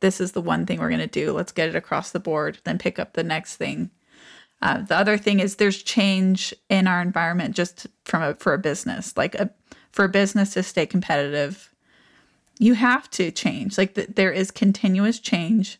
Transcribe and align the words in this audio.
this 0.00 0.20
is 0.20 0.32
the 0.32 0.40
one 0.40 0.66
thing 0.66 0.80
we're 0.80 0.88
going 0.88 1.00
to 1.00 1.06
do. 1.06 1.32
Let's 1.32 1.52
get 1.52 1.68
it 1.68 1.76
across 1.76 2.10
the 2.10 2.20
board, 2.20 2.58
then 2.64 2.78
pick 2.78 2.98
up 2.98 3.12
the 3.12 3.24
next 3.24 3.56
thing. 3.56 3.90
Uh, 4.62 4.82
the 4.82 4.96
other 4.96 5.16
thing 5.16 5.40
is 5.40 5.56
there's 5.56 5.82
change 5.82 6.54
in 6.68 6.86
our 6.86 7.00
environment 7.00 7.56
just 7.56 7.86
from 8.04 8.22
a, 8.22 8.34
for 8.34 8.52
a 8.52 8.58
business, 8.58 9.16
like 9.16 9.34
a, 9.34 9.50
for 9.90 10.04
a 10.04 10.08
business 10.08 10.52
to 10.54 10.62
stay 10.62 10.86
competitive, 10.86 11.74
you 12.58 12.74
have 12.74 13.10
to 13.10 13.30
change. 13.30 13.78
Like 13.78 13.94
the, 13.94 14.06
there 14.06 14.30
is 14.30 14.50
continuous 14.50 15.18
change. 15.18 15.78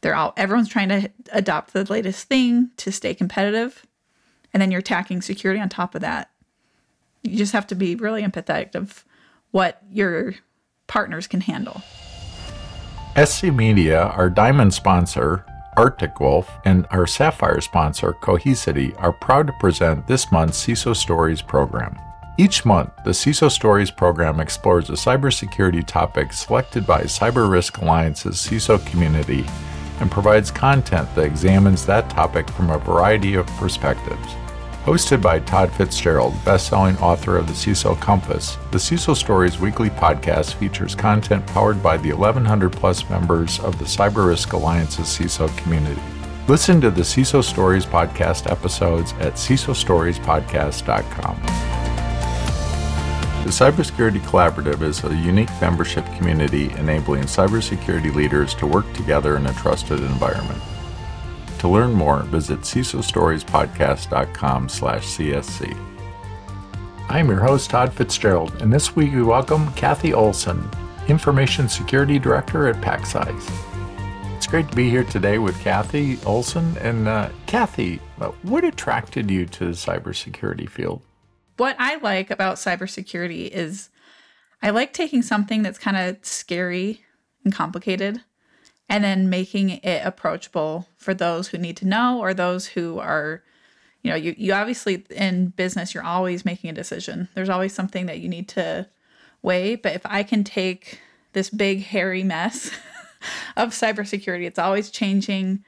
They're 0.00 0.14
all 0.14 0.32
everyone's 0.36 0.68
trying 0.68 0.88
to 0.88 1.10
adopt 1.32 1.72
the 1.72 1.84
latest 1.84 2.28
thing 2.28 2.70
to 2.78 2.90
stay 2.90 3.14
competitive, 3.14 3.86
and 4.52 4.60
then 4.60 4.70
you're 4.70 4.82
tacking 4.82 5.22
security 5.22 5.60
on 5.60 5.68
top 5.68 5.94
of 5.94 6.00
that. 6.00 6.30
You 7.22 7.36
just 7.36 7.52
have 7.52 7.66
to 7.68 7.74
be 7.74 7.94
really 7.94 8.22
empathetic 8.22 8.74
of 8.74 9.04
what 9.50 9.82
your 9.90 10.34
partners 10.86 11.26
can 11.26 11.40
handle. 11.40 11.82
SC 13.16 13.52
Media, 13.52 14.04
our 14.04 14.30
diamond 14.30 14.72
sponsor, 14.72 15.44
Arctic 15.76 16.18
Wolf, 16.18 16.50
and 16.64 16.86
our 16.90 17.06
sapphire 17.06 17.60
sponsor, 17.60 18.14
Cohesity, 18.14 18.94
are 18.96 19.12
proud 19.12 19.48
to 19.48 19.52
present 19.60 20.06
this 20.06 20.32
month's 20.32 20.66
CISO 20.66 20.96
Stories 20.96 21.42
program. 21.42 21.94
Each 22.38 22.64
month, 22.64 22.90
the 23.04 23.10
CISO 23.10 23.50
Stories 23.50 23.90
program 23.90 24.40
explores 24.40 24.88
a 24.88 24.94
cybersecurity 24.94 25.86
topic 25.86 26.32
selected 26.32 26.86
by 26.86 27.02
Cyber 27.02 27.50
Risk 27.50 27.82
Alliance's 27.82 28.36
CISO 28.36 28.84
community 28.86 29.44
and 30.00 30.10
provides 30.10 30.50
content 30.50 31.14
that 31.14 31.26
examines 31.26 31.84
that 31.84 32.08
topic 32.08 32.48
from 32.48 32.70
a 32.70 32.78
variety 32.78 33.34
of 33.34 33.46
perspectives. 33.58 34.36
Hosted 34.84 35.22
by 35.22 35.38
Todd 35.38 35.72
Fitzgerald, 35.72 36.34
best-selling 36.44 36.98
author 36.98 37.36
of 37.36 37.46
the 37.46 37.52
CISO 37.52 37.94
Compass, 38.00 38.56
the 38.72 38.78
CISO 38.78 39.16
Stories 39.16 39.60
weekly 39.60 39.90
podcast 39.90 40.54
features 40.54 40.96
content 40.96 41.46
powered 41.46 41.80
by 41.80 41.96
the 41.96 42.12
1100 42.12 42.72
plus 42.72 43.08
members 43.08 43.60
of 43.60 43.78
the 43.78 43.84
Cyber 43.84 44.26
Risk 44.26 44.54
Alliance's 44.54 45.06
CISO 45.06 45.56
community. 45.58 46.02
Listen 46.48 46.80
to 46.80 46.90
the 46.90 47.02
CISO 47.02 47.44
Stories 47.44 47.86
podcast 47.86 48.50
episodes 48.50 49.12
at 49.20 49.34
CISOstoriespodcast.com. 49.34 51.36
The 53.44 53.50
Cybersecurity 53.50 54.18
Collaborative 54.22 54.82
is 54.82 55.04
a 55.04 55.14
unique 55.14 55.50
membership 55.60 56.04
community 56.16 56.72
enabling 56.72 57.22
cybersecurity 57.24 58.12
leaders 58.12 58.52
to 58.56 58.66
work 58.66 58.92
together 58.94 59.36
in 59.36 59.46
a 59.46 59.54
trusted 59.54 60.00
environment. 60.00 60.60
To 61.62 61.68
learn 61.68 61.92
more, 61.92 62.24
visit 62.24 62.62
CISOstoriespodcast.com 62.62 64.68
slash 64.68 65.06
CSC. 65.06 65.76
I'm 67.08 67.28
your 67.28 67.38
host, 67.38 67.70
Todd 67.70 67.92
Fitzgerald, 67.92 68.60
and 68.60 68.72
this 68.72 68.96
week 68.96 69.12
we 69.12 69.22
welcome 69.22 69.72
Cathy 69.74 70.12
Olsen, 70.12 70.68
Information 71.06 71.68
Security 71.68 72.18
Director 72.18 72.66
at 72.66 72.80
Packsize. 72.80 73.48
It's 74.36 74.48
great 74.48 74.68
to 74.70 74.74
be 74.74 74.90
here 74.90 75.04
today 75.04 75.38
with 75.38 75.56
Cathy 75.60 76.18
Olsen. 76.26 76.76
And 76.78 77.06
uh, 77.06 77.28
Cathy, 77.46 78.00
uh, 78.20 78.32
what 78.42 78.64
attracted 78.64 79.30
you 79.30 79.46
to 79.46 79.66
the 79.66 79.70
cybersecurity 79.70 80.68
field? 80.68 81.00
What 81.58 81.76
I 81.78 81.94
like 81.98 82.32
about 82.32 82.56
cybersecurity 82.56 83.46
is 83.46 83.88
I 84.62 84.70
like 84.70 84.92
taking 84.92 85.22
something 85.22 85.62
that's 85.62 85.78
kind 85.78 85.96
of 85.96 86.16
scary 86.22 87.04
and 87.44 87.54
complicated 87.54 88.22
and 88.88 89.02
then 89.02 89.30
making 89.30 89.70
it 89.70 90.02
approachable 90.04 90.86
for 90.96 91.14
those 91.14 91.48
who 91.48 91.58
need 91.58 91.76
to 91.78 91.88
know 91.88 92.20
or 92.20 92.34
those 92.34 92.66
who 92.66 92.98
are 92.98 93.42
you 94.02 94.10
know 94.10 94.16
you, 94.16 94.34
you 94.36 94.52
obviously 94.52 95.04
in 95.10 95.48
business 95.48 95.94
you're 95.94 96.04
always 96.04 96.44
making 96.44 96.70
a 96.70 96.74
decision. 96.74 97.28
There's 97.34 97.48
always 97.48 97.72
something 97.72 98.06
that 98.06 98.20
you 98.20 98.28
need 98.28 98.48
to 98.50 98.88
weigh 99.42 99.74
but 99.74 99.94
if 99.94 100.02
i 100.04 100.22
can 100.22 100.44
take 100.44 101.00
this 101.32 101.50
big 101.50 101.82
hairy 101.82 102.22
mess 102.22 102.70
of 103.56 103.70
cybersecurity 103.70 104.46
it's 104.46 104.58
always 104.58 104.90
changing 104.90 105.62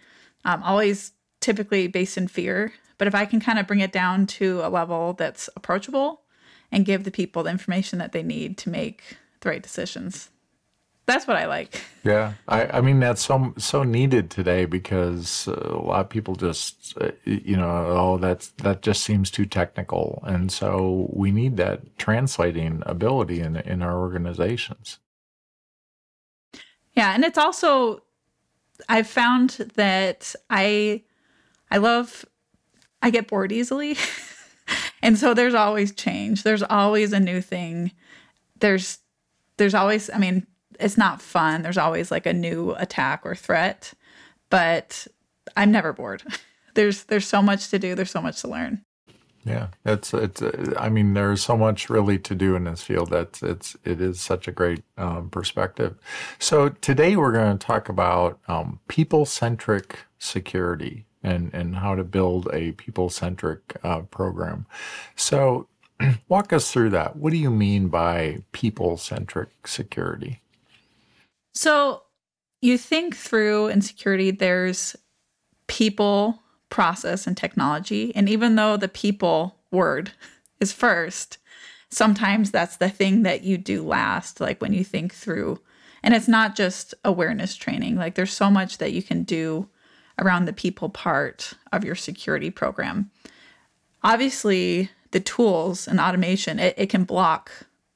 um, 0.44 0.62
always 0.62 1.12
typically 1.40 1.86
based 1.86 2.16
in 2.16 2.28
fear 2.28 2.72
but 2.96 3.08
if 3.08 3.14
i 3.14 3.24
can 3.24 3.40
kind 3.40 3.58
of 3.58 3.66
bring 3.66 3.80
it 3.80 3.92
down 3.92 4.26
to 4.26 4.60
a 4.62 4.68
level 4.68 5.12
that's 5.12 5.50
approachable 5.56 6.22
and 6.70 6.86
give 6.86 7.04
the 7.04 7.10
people 7.10 7.42
the 7.42 7.50
information 7.50 7.98
that 7.98 8.12
they 8.12 8.22
need 8.22 8.56
to 8.56 8.70
make 8.70 9.16
the 9.40 9.48
right 9.48 9.62
decisions 9.62 10.30
that's 11.06 11.26
what 11.26 11.36
I 11.36 11.46
like. 11.46 11.82
Yeah, 12.02 12.34
I, 12.48 12.66
I 12.66 12.80
mean 12.80 13.00
that's 13.00 13.24
so 13.24 13.54
so 13.58 13.82
needed 13.82 14.30
today 14.30 14.64
because 14.64 15.46
a 15.46 15.76
lot 15.76 16.00
of 16.00 16.08
people 16.08 16.34
just 16.34 16.94
uh, 17.00 17.10
you 17.24 17.56
know 17.56 17.86
oh 17.88 18.18
that's 18.18 18.48
that 18.62 18.82
just 18.82 19.02
seems 19.02 19.30
too 19.30 19.46
technical, 19.46 20.22
and 20.26 20.50
so 20.50 21.08
we 21.12 21.30
need 21.30 21.56
that 21.58 21.98
translating 21.98 22.82
ability 22.86 23.40
in 23.40 23.56
in 23.56 23.82
our 23.82 23.98
organizations. 23.98 24.98
Yeah, 26.94 27.14
and 27.14 27.24
it's 27.24 27.38
also 27.38 28.02
I've 28.88 29.08
found 29.08 29.50
that 29.74 30.34
I 30.48 31.02
I 31.70 31.78
love 31.78 32.24
I 33.02 33.10
get 33.10 33.28
bored 33.28 33.52
easily. 33.52 33.96
and 35.02 35.18
so 35.18 35.34
there's 35.34 35.54
always 35.54 35.92
change. 35.92 36.42
There's 36.42 36.62
always 36.62 37.12
a 37.12 37.20
new 37.20 37.40
thing. 37.40 37.92
There's 38.60 38.98
there's 39.58 39.74
always 39.74 40.08
I 40.10 40.18
mean 40.18 40.46
it's 40.80 40.98
not 40.98 41.22
fun. 41.22 41.62
There's 41.62 41.78
always 41.78 42.10
like 42.10 42.26
a 42.26 42.32
new 42.32 42.74
attack 42.78 43.22
or 43.24 43.34
threat, 43.34 43.92
but 44.50 45.06
I'm 45.56 45.70
never 45.70 45.92
bored. 45.92 46.22
there's 46.74 47.04
there's 47.04 47.26
so 47.26 47.42
much 47.42 47.68
to 47.70 47.78
do. 47.78 47.94
There's 47.94 48.10
so 48.10 48.22
much 48.22 48.40
to 48.42 48.48
learn. 48.48 48.82
Yeah, 49.44 49.68
it's 49.84 50.14
it's. 50.14 50.42
I 50.78 50.88
mean, 50.88 51.12
there's 51.14 51.42
so 51.42 51.56
much 51.56 51.90
really 51.90 52.18
to 52.18 52.34
do 52.34 52.56
in 52.56 52.64
this 52.64 52.82
field. 52.82 53.10
That 53.10 53.42
it's 53.42 53.76
it 53.84 54.00
is 54.00 54.20
such 54.20 54.48
a 54.48 54.52
great 54.52 54.82
um, 54.96 55.28
perspective. 55.28 55.96
So 56.38 56.70
today 56.70 57.16
we're 57.16 57.32
going 57.32 57.58
to 57.58 57.66
talk 57.66 57.88
about 57.88 58.40
um, 58.48 58.80
people 58.88 59.26
centric 59.26 59.98
security 60.18 61.04
and 61.22 61.52
and 61.52 61.76
how 61.76 61.94
to 61.94 62.04
build 62.04 62.48
a 62.54 62.72
people 62.72 63.10
centric 63.10 63.76
uh, 63.84 64.00
program. 64.02 64.66
So 65.14 65.68
walk 66.28 66.52
us 66.54 66.72
through 66.72 66.90
that. 66.90 67.16
What 67.16 67.30
do 67.30 67.36
you 67.36 67.50
mean 67.50 67.88
by 67.88 68.44
people 68.52 68.96
centric 68.96 69.66
security? 69.66 70.40
So 71.54 72.02
you 72.60 72.78
think 72.78 73.16
through 73.16 73.68
in 73.68 73.80
security, 73.80 74.30
there's 74.30 74.96
people, 75.66 76.42
process, 76.70 77.26
and 77.26 77.36
technology. 77.36 78.14
And 78.16 78.28
even 78.28 78.56
though 78.56 78.76
the 78.76 78.88
people 78.88 79.56
word 79.70 80.12
is 80.60 80.72
first, 80.72 81.38
sometimes 81.90 82.50
that's 82.50 82.78
the 82.78 82.88
thing 82.88 83.22
that 83.22 83.44
you 83.44 83.56
do 83.58 83.86
last, 83.86 84.40
like 84.40 84.60
when 84.60 84.72
you 84.72 84.84
think 84.84 85.14
through. 85.14 85.60
And 86.02 86.14
it's 86.14 86.28
not 86.28 86.56
just 86.56 86.94
awareness 87.04 87.54
training, 87.56 87.96
like 87.96 88.14
there's 88.14 88.32
so 88.32 88.50
much 88.50 88.78
that 88.78 88.92
you 88.92 89.02
can 89.02 89.22
do 89.22 89.68
around 90.18 90.44
the 90.44 90.52
people 90.52 90.88
part 90.88 91.54
of 91.72 91.84
your 91.84 91.94
security 91.94 92.50
program. 92.50 93.10
Obviously, 94.02 94.90
the 95.12 95.20
tools 95.20 95.88
and 95.88 95.98
automation, 95.98 96.58
it, 96.58 96.74
it 96.76 96.90
can 96.90 97.04
block 97.04 97.50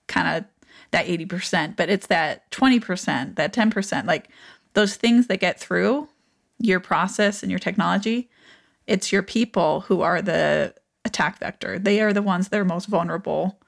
kind 0.07 0.39
of 0.39 0.45
that 0.91 1.07
80%, 1.07 1.77
but 1.77 1.89
it's 1.89 2.07
that 2.07 2.51
20%, 2.51 3.37
that 3.37 3.53
10%, 3.53 4.07
like 4.07 4.29
those 4.75 4.97
things 4.97 5.27
that 5.27 5.41
get 5.41 5.61
through 5.61 6.09
your 6.59 6.81
process 6.81 7.43
and 7.43 7.51
your 7.51 7.59
technology. 7.59 8.31
It's 8.87 9.13
your 9.13 9.23
people 9.23 9.83
who 9.83 10.01
are 10.01 10.23
the 10.23 10.75
attack 11.05 11.39
vector. 11.39 11.79
They 11.79 12.01
are 12.01 12.13
the 12.13 12.23
ones 12.23 12.49
that 12.49 12.61
are 12.61 12.65
most 12.65 12.87
vulnerable. 12.87 13.61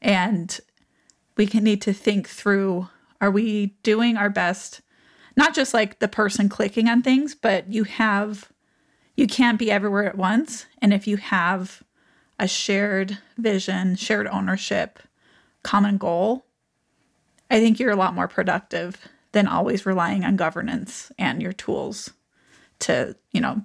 And 0.00 0.58
we 1.36 1.46
can 1.46 1.64
need 1.64 1.82
to 1.82 1.92
think 1.92 2.28
through 2.28 2.88
are 3.20 3.30
we 3.30 3.76
doing 3.82 4.16
our 4.16 4.30
best? 4.30 4.80
Not 5.36 5.54
just 5.54 5.74
like 5.74 5.98
the 5.98 6.08
person 6.08 6.48
clicking 6.48 6.88
on 6.88 7.02
things, 7.02 7.34
but 7.34 7.70
you 7.70 7.84
have, 7.84 8.50
you 9.14 9.26
can't 9.26 9.58
be 9.58 9.70
everywhere 9.70 10.04
at 10.04 10.16
once. 10.16 10.66
And 10.80 10.94
if 10.94 11.06
you 11.06 11.18
have 11.18 11.82
a 12.38 12.48
shared 12.48 13.18
vision, 13.36 13.94
shared 13.96 14.26
ownership, 14.26 14.98
common 15.62 15.98
goal, 15.98 16.46
I 17.50 17.58
think 17.60 17.78
you're 17.78 17.90
a 17.90 17.96
lot 17.96 18.14
more 18.14 18.28
productive 18.28 18.96
than 19.32 19.46
always 19.46 19.86
relying 19.86 20.24
on 20.24 20.36
governance 20.36 21.12
and 21.18 21.42
your 21.42 21.52
tools 21.52 22.10
to, 22.80 23.16
you 23.32 23.40
know, 23.40 23.62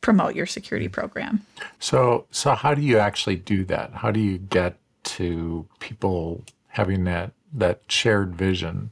promote 0.00 0.34
your 0.34 0.46
security 0.46 0.88
mm. 0.88 0.92
program. 0.92 1.46
So, 1.78 2.26
so 2.30 2.54
how 2.54 2.74
do 2.74 2.82
you 2.82 2.98
actually 2.98 3.36
do 3.36 3.64
that? 3.64 3.92
How 3.94 4.10
do 4.10 4.20
you 4.20 4.38
get 4.38 4.76
to 5.04 5.66
people 5.78 6.44
having 6.68 7.04
that 7.04 7.32
that 7.54 7.82
shared 7.88 8.34
vision? 8.34 8.90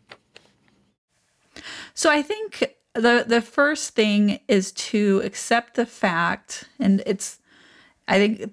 So, 1.95 2.11
I 2.11 2.23
think 2.23 2.65
the 2.95 3.25
the 3.27 3.43
first 3.43 3.95
thing 3.95 4.41
is 4.49 4.73
to 4.73 5.21
accept 5.25 5.75
the 5.75 5.87
fact 5.87 6.65
and 6.79 7.03
it's 7.07 7.39
I 8.09 8.19
think 8.19 8.53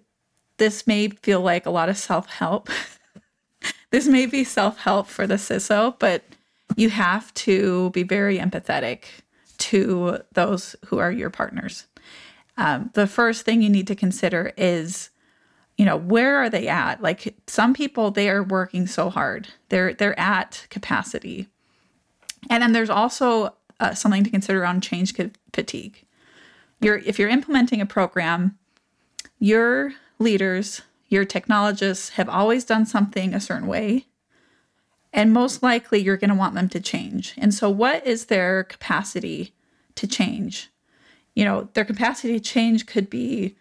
this 0.57 0.85
may 0.85 1.09
feel 1.09 1.41
like 1.41 1.65
a 1.65 1.71
lot 1.71 1.89
of 1.89 1.97
self-help 1.97 2.69
this 3.91 4.07
may 4.07 4.25
be 4.25 4.43
self 4.43 4.77
help 4.79 5.07
for 5.07 5.27
the 5.27 5.35
CISO, 5.35 5.97
but 5.99 6.23
you 6.75 6.89
have 6.89 7.33
to 7.35 7.89
be 7.91 8.03
very 8.03 8.37
empathetic 8.37 9.05
to 9.59 10.19
those 10.33 10.75
who 10.85 10.97
are 10.99 11.11
your 11.11 11.29
partners. 11.29 11.85
Um, 12.57 12.91
the 12.93 13.07
first 13.07 13.45
thing 13.45 13.61
you 13.61 13.69
need 13.69 13.87
to 13.87 13.95
consider 13.95 14.51
is 14.57 15.09
you 15.77 15.85
know 15.85 15.95
where 15.95 16.37
are 16.37 16.49
they 16.49 16.67
at 16.67 17.03
like 17.03 17.35
some 17.45 17.71
people 17.71 18.09
they 18.09 18.29
are 18.31 18.41
working 18.41 18.87
so 18.87 19.11
hard 19.11 19.47
they're 19.69 19.93
they're 19.93 20.19
at 20.19 20.65
capacity 20.71 21.47
and 22.49 22.63
then 22.63 22.71
there's 22.71 22.89
also 22.89 23.53
uh, 23.79 23.93
something 23.93 24.23
to 24.23 24.29
consider 24.29 24.61
around 24.61 24.81
change 24.81 25.15
fatigue. 25.53 26.03
You're, 26.79 26.97
if 26.99 27.17
you're 27.19 27.29
implementing 27.29 27.81
a 27.81 27.85
program, 27.85 28.57
your 29.39 29.93
leaders, 30.19 30.81
your 31.07 31.25
technologists 31.25 32.09
have 32.09 32.29
always 32.29 32.65
done 32.65 32.85
something 32.85 33.33
a 33.33 33.39
certain 33.39 33.67
way, 33.67 34.05
and 35.13 35.31
most 35.31 35.63
likely 35.63 35.99
you're 35.99 36.17
going 36.17 36.29
to 36.29 36.35
want 36.35 36.53
them 36.53 36.69
to 36.69 36.79
change. 36.79 37.33
And 37.37 37.53
so, 37.53 37.69
what 37.69 38.05
is 38.05 38.25
their 38.25 38.63
capacity 38.63 39.53
to 39.95 40.07
change? 40.07 40.69
You 41.33 41.45
know, 41.45 41.69
their 41.73 41.85
capacity 41.85 42.33
to 42.33 42.39
change 42.39 42.85
could 42.85 43.09
be, 43.09 43.55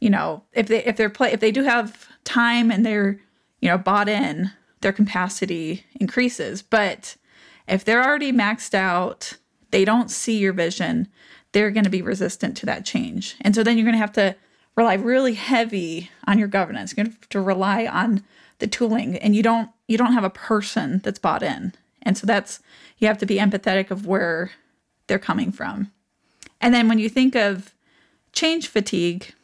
you 0.00 0.10
know, 0.10 0.42
if 0.52 0.66
they 0.66 0.84
if 0.84 0.96
they're 0.96 1.10
play 1.10 1.32
if 1.32 1.40
they 1.40 1.52
do 1.52 1.62
have 1.62 2.08
time 2.24 2.70
and 2.70 2.84
they're 2.84 3.20
you 3.60 3.68
know 3.68 3.78
bought 3.78 4.08
in, 4.08 4.50
their 4.80 4.92
capacity 4.92 5.84
increases. 6.00 6.62
But 6.62 7.16
if 7.66 7.84
they're 7.84 8.04
already 8.04 8.32
maxed 8.32 8.74
out, 8.74 9.34
they 9.70 9.84
don't 9.84 10.10
see 10.10 10.38
your 10.38 10.52
vision, 10.52 11.08
they're 11.52 11.70
going 11.70 11.84
to 11.84 11.90
be 11.90 12.02
resistant 12.02 12.56
to 12.58 12.66
that 12.66 12.84
change. 12.84 13.36
And 13.40 13.54
so 13.54 13.62
then 13.62 13.76
you're 13.76 13.84
going 13.84 13.94
to 13.94 13.98
have 13.98 14.12
to 14.12 14.34
rely 14.78 14.94
really 14.94 15.34
heavy 15.34 16.08
on 16.24 16.38
your 16.38 16.46
governance. 16.46 16.94
To 16.94 17.02
have 17.02 17.28
to 17.30 17.40
rely 17.40 17.86
on 17.86 18.22
the 18.60 18.68
tooling 18.68 19.16
and 19.16 19.34
you 19.34 19.42
don't 19.42 19.70
you 19.88 19.98
don't 19.98 20.12
have 20.12 20.24
a 20.24 20.30
person 20.30 21.00
that's 21.02 21.18
bought 21.18 21.42
in. 21.42 21.74
And 22.02 22.16
so 22.16 22.26
that's 22.26 22.60
you 22.98 23.08
have 23.08 23.18
to 23.18 23.26
be 23.26 23.38
empathetic 23.38 23.90
of 23.90 24.06
where 24.06 24.52
they're 25.08 25.18
coming 25.18 25.50
from. 25.50 25.90
And 26.60 26.72
then 26.72 26.88
when 26.88 27.00
you 27.00 27.08
think 27.08 27.34
of 27.34 27.74
change 28.32 28.68
fatigue, 28.68 29.34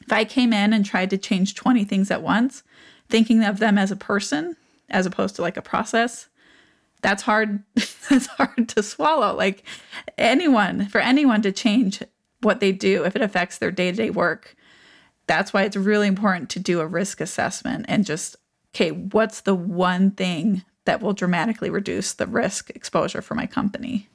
if 0.00 0.12
I 0.12 0.24
came 0.24 0.52
in 0.52 0.72
and 0.72 0.84
tried 0.84 1.10
to 1.10 1.18
change 1.18 1.54
20 1.54 1.84
things 1.84 2.10
at 2.10 2.22
once, 2.22 2.64
thinking 3.08 3.44
of 3.44 3.60
them 3.60 3.78
as 3.78 3.92
a 3.92 3.96
person 3.96 4.56
as 4.90 5.06
opposed 5.06 5.36
to 5.36 5.42
like 5.42 5.56
a 5.56 5.62
process, 5.62 6.26
that's 7.00 7.22
hard 7.22 7.62
that's 8.10 8.26
hard 8.26 8.68
to 8.70 8.82
swallow. 8.82 9.36
Like 9.36 9.62
anyone, 10.18 10.88
for 10.88 11.00
anyone 11.00 11.42
to 11.42 11.52
change 11.52 12.02
what 12.42 12.60
they 12.60 12.72
do 12.72 13.04
if 13.04 13.16
it 13.16 13.22
affects 13.22 13.58
their 13.58 13.70
day-to-day 13.70 14.10
work, 14.10 14.54
that's 15.26 15.52
why 15.52 15.62
it's 15.62 15.76
really 15.76 16.08
important 16.08 16.50
to 16.50 16.60
do 16.60 16.80
a 16.80 16.86
risk 16.86 17.20
assessment 17.20 17.86
and 17.88 18.04
just 18.04 18.36
okay, 18.74 18.90
what's 18.90 19.42
the 19.42 19.54
one 19.54 20.10
thing 20.10 20.62
that 20.84 21.00
will 21.00 21.12
dramatically 21.12 21.70
reduce 21.70 22.14
the 22.14 22.26
risk 22.26 22.70
exposure 22.70 23.22
for 23.22 23.34
my 23.34 23.46
company? 23.46 24.08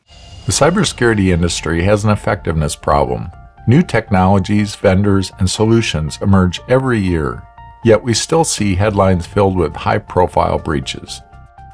The 0.45 0.51
cybersecurity 0.51 1.27
industry 1.27 1.83
has 1.83 2.03
an 2.03 2.09
effectiveness 2.09 2.75
problem. 2.75 3.29
New 3.67 3.81
technologies, 3.81 4.75
vendors, 4.75 5.31
and 5.39 5.49
solutions 5.49 6.17
emerge 6.21 6.59
every 6.67 6.99
year, 6.99 7.43
yet 7.83 8.01
we 8.01 8.13
still 8.13 8.43
see 8.43 8.75
headlines 8.75 9.27
filled 9.27 9.57
with 9.57 9.75
high 9.75 9.97
profile 9.99 10.57
breaches. 10.57 11.21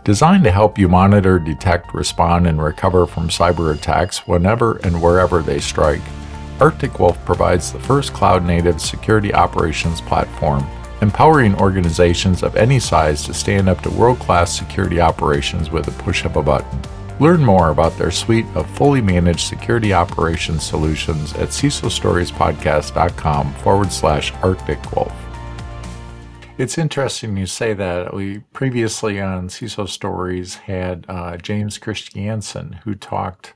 Designed 0.03 0.43
to 0.43 0.51
help 0.51 0.77
you 0.77 0.89
monitor, 0.89 1.39
detect, 1.39 1.93
respond, 1.93 2.45
and 2.45 2.61
recover 2.61 3.05
from 3.05 3.29
cyber 3.29 3.73
attacks 3.73 4.27
whenever 4.27 4.77
and 4.77 5.01
wherever 5.01 5.41
they 5.41 5.59
strike, 5.59 6.01
Arctic 6.63 6.97
Wolf 6.97 7.19
provides 7.25 7.73
the 7.73 7.79
first 7.81 8.13
cloud 8.13 8.45
native 8.45 8.79
security 8.79 9.33
operations 9.33 9.99
platform 9.99 10.65
empowering 11.01 11.53
organizations 11.55 12.41
of 12.41 12.55
any 12.55 12.79
size 12.79 13.25
to 13.25 13.33
stand 13.33 13.67
up 13.67 13.81
to 13.81 13.89
world 13.89 14.17
class 14.19 14.57
security 14.57 15.01
operations 15.01 15.69
with 15.69 15.89
a 15.89 16.03
push 16.03 16.23
of 16.23 16.37
a 16.37 16.41
button. 16.41 16.81
Learn 17.19 17.43
more 17.43 17.71
about 17.71 17.97
their 17.97 18.11
suite 18.11 18.45
of 18.55 18.69
fully 18.77 19.01
managed 19.01 19.41
security 19.41 19.91
operations 19.91 20.63
solutions 20.63 21.33
at 21.33 21.49
CISOstoriespodcast.com 21.49 23.53
forward 23.55 23.91
slash 23.91 24.31
Arctic 24.35 24.95
Wolf. 24.95 25.11
It's 26.57 26.77
interesting 26.77 27.35
you 27.35 27.45
say 27.45 27.73
that. 27.73 28.13
We 28.13 28.39
previously 28.53 29.19
on 29.19 29.49
CISO 29.49 29.89
Stories 29.89 30.55
had 30.55 31.05
uh, 31.09 31.35
James 31.35 31.77
Christiansen 31.77 32.79
who 32.85 32.95
talked 32.95 33.53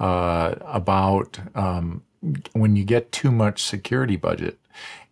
uh, 0.00 0.56
about 0.66 1.38
um, 1.54 2.02
when 2.52 2.76
you 2.76 2.84
get 2.84 3.12
too 3.12 3.30
much 3.30 3.62
security 3.62 4.16
budget 4.16 4.58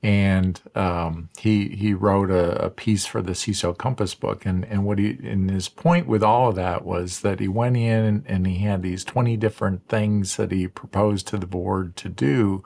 and 0.03 0.61
um, 0.75 1.31
he 1.39 1.69
he 1.71 1.95
wrote 1.95 2.31
a, 2.31 2.67
a, 2.67 2.71
piece 2.71 3.07
for 3.07 3.23
the 3.23 3.33
CISO 3.33 3.77
Compass 3.77 4.15
book, 4.15 4.45
and 4.47 4.65
and 4.67 4.85
what 4.85 4.99
he 4.99 5.19
and 5.23 5.51
his 5.51 5.69
point 5.69 6.07
with 6.07 6.23
all 6.23 6.49
of 6.49 6.55
that 6.57 6.85
was 6.85 7.21
that 7.21 7.41
he 7.41 7.49
went 7.49 7.77
in 7.77 8.05
and, 8.05 8.25
and 8.27 8.47
he 8.47 8.59
had 8.59 8.83
these 8.83 9.05
twenty 9.05 9.37
different 9.37 9.89
things 9.89 10.37
that 10.37 10.53
he 10.53 10.69
proposed 10.69 11.27
to 11.29 11.39
the 11.39 11.47
board 11.47 11.97
to 11.97 12.09
do, 12.09 12.63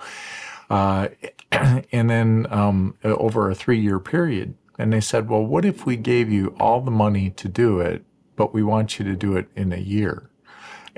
uh, 0.68 1.08
and 1.52 2.10
then 2.10 2.46
um, 2.50 2.96
over 3.04 3.50
a 3.50 3.54
three 3.54 3.80
year 3.80 3.98
period, 3.98 4.54
and 4.78 4.92
they 4.92 5.00
said, 5.00 5.28
well, 5.28 5.44
what 5.44 5.64
if 5.64 5.86
we 5.86 5.96
gave 5.96 6.30
you 6.30 6.54
all 6.58 6.80
the 6.80 6.90
money 6.90 7.30
to 7.30 7.48
do 7.48 7.80
it, 7.80 8.04
but 8.36 8.52
we 8.52 8.62
want 8.62 8.98
you 8.98 9.04
to 9.04 9.16
do 9.16 9.36
it 9.36 9.48
in 9.54 9.72
a 9.72 9.78
year? 9.78 10.29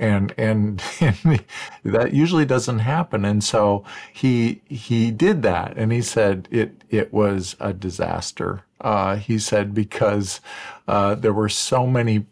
And 0.02 0.34
and, 0.37 0.82
and 1.00 1.44
that 1.84 2.12
usually 2.12 2.44
doesn't 2.44 2.81
happen. 2.81 3.25
And 3.25 3.43
so 3.43 3.84
he 4.12 4.60
he 4.66 5.10
did 5.10 5.43
that 5.43 5.75
and 5.76 5.93
he 5.93 6.02
said 6.02 6.49
it 6.50 6.82
it 6.90 7.12
was 7.12 7.56
a 7.60 7.72
disaster. 7.72 8.64
Uh, 8.81 9.16
he 9.16 9.38
said 9.38 9.72
because 9.72 10.40
uh, 10.88 11.14
there 11.14 11.32
were 11.32 11.49
so 11.49 11.87
many 11.87 12.26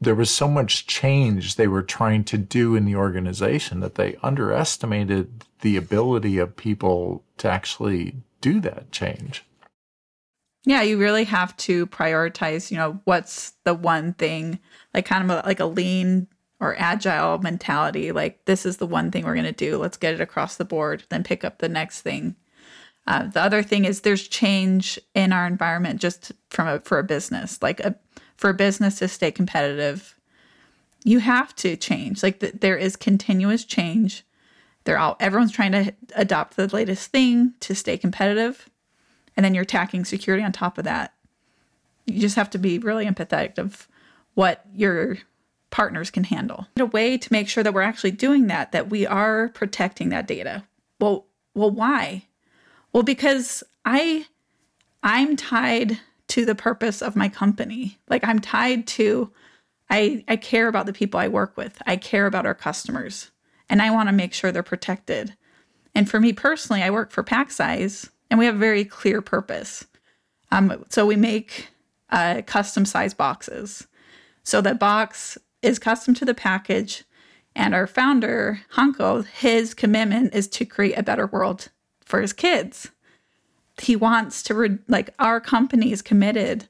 there 0.00 0.14
was 0.14 0.30
so 0.30 0.46
much 0.46 0.86
change 0.86 1.56
they 1.56 1.66
were 1.66 1.82
trying 1.82 2.22
to 2.22 2.38
do 2.38 2.76
in 2.76 2.84
the 2.84 2.94
organization 2.94 3.80
that 3.80 3.96
they 3.96 4.16
underestimated 4.22 5.44
the 5.62 5.76
ability 5.76 6.38
of 6.38 6.54
people 6.54 7.24
to 7.38 7.50
actually 7.50 8.14
do 8.40 8.60
that 8.60 8.92
change. 8.92 9.44
Yeah 10.64 10.82
you 10.82 10.96
really 10.96 11.24
have 11.24 11.56
to 11.56 11.88
prioritize 11.88 12.70
you 12.70 12.76
know 12.76 13.00
what's 13.04 13.54
the 13.64 13.74
one 13.74 14.12
thing 14.12 14.60
like 14.94 15.06
kind 15.06 15.28
of 15.28 15.38
a, 15.38 15.46
like 15.46 15.60
a 15.60 15.66
lean 15.66 16.28
or 16.60 16.74
agile 16.78 17.38
mentality 17.38 18.12
like 18.12 18.44
this 18.46 18.64
is 18.64 18.78
the 18.78 18.86
one 18.86 19.10
thing 19.10 19.24
we're 19.24 19.34
going 19.34 19.44
to 19.44 19.52
do 19.52 19.76
let's 19.76 19.96
get 19.96 20.14
it 20.14 20.20
across 20.20 20.56
the 20.56 20.64
board 20.64 21.04
then 21.10 21.22
pick 21.22 21.44
up 21.44 21.58
the 21.58 21.68
next 21.68 22.02
thing. 22.02 22.36
Uh, 23.08 23.28
the 23.28 23.40
other 23.40 23.62
thing 23.62 23.84
is 23.84 24.00
there's 24.00 24.26
change 24.26 24.98
in 25.14 25.32
our 25.32 25.46
environment 25.46 26.00
just 26.00 26.32
from 26.50 26.66
a 26.66 26.80
for 26.80 26.98
a 26.98 27.04
business 27.04 27.62
like 27.62 27.80
a 27.80 27.94
for 28.36 28.50
a 28.50 28.54
business 28.54 28.98
to 28.98 29.06
stay 29.06 29.30
competitive 29.30 30.16
you 31.06 31.20
have 31.20 31.54
to 31.54 31.76
change 31.76 32.20
like 32.24 32.40
the, 32.40 32.50
there 32.52 32.76
is 32.76 32.96
continuous 32.96 33.64
change. 33.64 34.24
They're 34.82 34.98
all 34.98 35.16
everyone's 35.20 35.52
trying 35.52 35.70
to 35.70 35.94
adopt 36.16 36.56
the 36.56 36.66
latest 36.66 37.12
thing 37.12 37.54
to 37.60 37.76
stay 37.76 37.96
competitive 37.96 38.68
and 39.36 39.44
then 39.44 39.54
you're 39.54 39.62
attacking 39.62 40.04
security 40.04 40.42
on 40.42 40.50
top 40.50 40.78
of 40.78 40.84
that. 40.84 41.14
You 42.06 42.18
just 42.18 42.34
have 42.34 42.50
to 42.50 42.58
be 42.58 42.80
really 42.80 43.06
empathetic 43.06 43.56
of 43.56 43.86
what 44.34 44.64
your 44.74 45.18
partners 45.70 46.10
can 46.10 46.24
handle. 46.24 46.66
A 46.78 46.86
way 46.86 47.18
to 47.18 47.32
make 47.32 47.48
sure 47.48 47.62
that 47.62 47.74
we're 47.74 47.82
actually 47.82 48.12
doing 48.12 48.46
that, 48.46 48.72
that 48.72 48.88
we 48.88 49.06
are 49.06 49.48
protecting 49.50 50.08
that 50.10 50.26
data. 50.26 50.64
Well, 51.00 51.26
well, 51.54 51.70
why? 51.70 52.24
Well, 52.92 53.02
because 53.02 53.62
I 53.84 54.26
I'm 55.02 55.36
tied 55.36 56.00
to 56.28 56.44
the 56.44 56.54
purpose 56.54 57.02
of 57.02 57.16
my 57.16 57.28
company. 57.28 57.98
Like 58.08 58.24
I'm 58.24 58.40
tied 58.40 58.86
to 58.88 59.30
I 59.90 60.24
I 60.28 60.36
care 60.36 60.68
about 60.68 60.86
the 60.86 60.92
people 60.92 61.20
I 61.20 61.28
work 61.28 61.56
with. 61.56 61.80
I 61.86 61.96
care 61.96 62.26
about 62.26 62.46
our 62.46 62.54
customers 62.54 63.30
and 63.68 63.82
I 63.82 63.90
want 63.90 64.08
to 64.08 64.14
make 64.14 64.32
sure 64.32 64.52
they're 64.52 64.62
protected. 64.62 65.36
And 65.94 66.08
for 66.10 66.20
me 66.20 66.32
personally, 66.32 66.82
I 66.82 66.90
work 66.90 67.10
for 67.10 67.24
Packsize 67.24 68.10
and 68.30 68.38
we 68.38 68.46
have 68.46 68.56
a 68.56 68.58
very 68.58 68.84
clear 68.84 69.22
purpose. 69.22 69.86
Um, 70.50 70.84
so 70.88 71.06
we 71.06 71.16
make 71.16 71.68
uh, 72.10 72.42
custom 72.46 72.84
size 72.84 73.14
boxes. 73.14 73.86
So 74.42 74.60
that 74.60 74.78
box 74.78 75.38
is 75.66 75.78
custom 75.78 76.14
to 76.14 76.24
the 76.24 76.34
package. 76.34 77.04
And 77.54 77.74
our 77.74 77.86
founder, 77.86 78.60
Hanko, 78.74 79.26
his 79.26 79.74
commitment 79.74 80.34
is 80.34 80.46
to 80.48 80.64
create 80.64 80.98
a 80.98 81.02
better 81.02 81.26
world 81.26 81.68
for 82.04 82.20
his 82.20 82.32
kids. 82.32 82.90
He 83.80 83.96
wants 83.96 84.42
to, 84.44 84.54
re- 84.54 84.78
like, 84.88 85.10
our 85.18 85.40
company 85.40 85.92
is 85.92 86.02
committed 86.02 86.68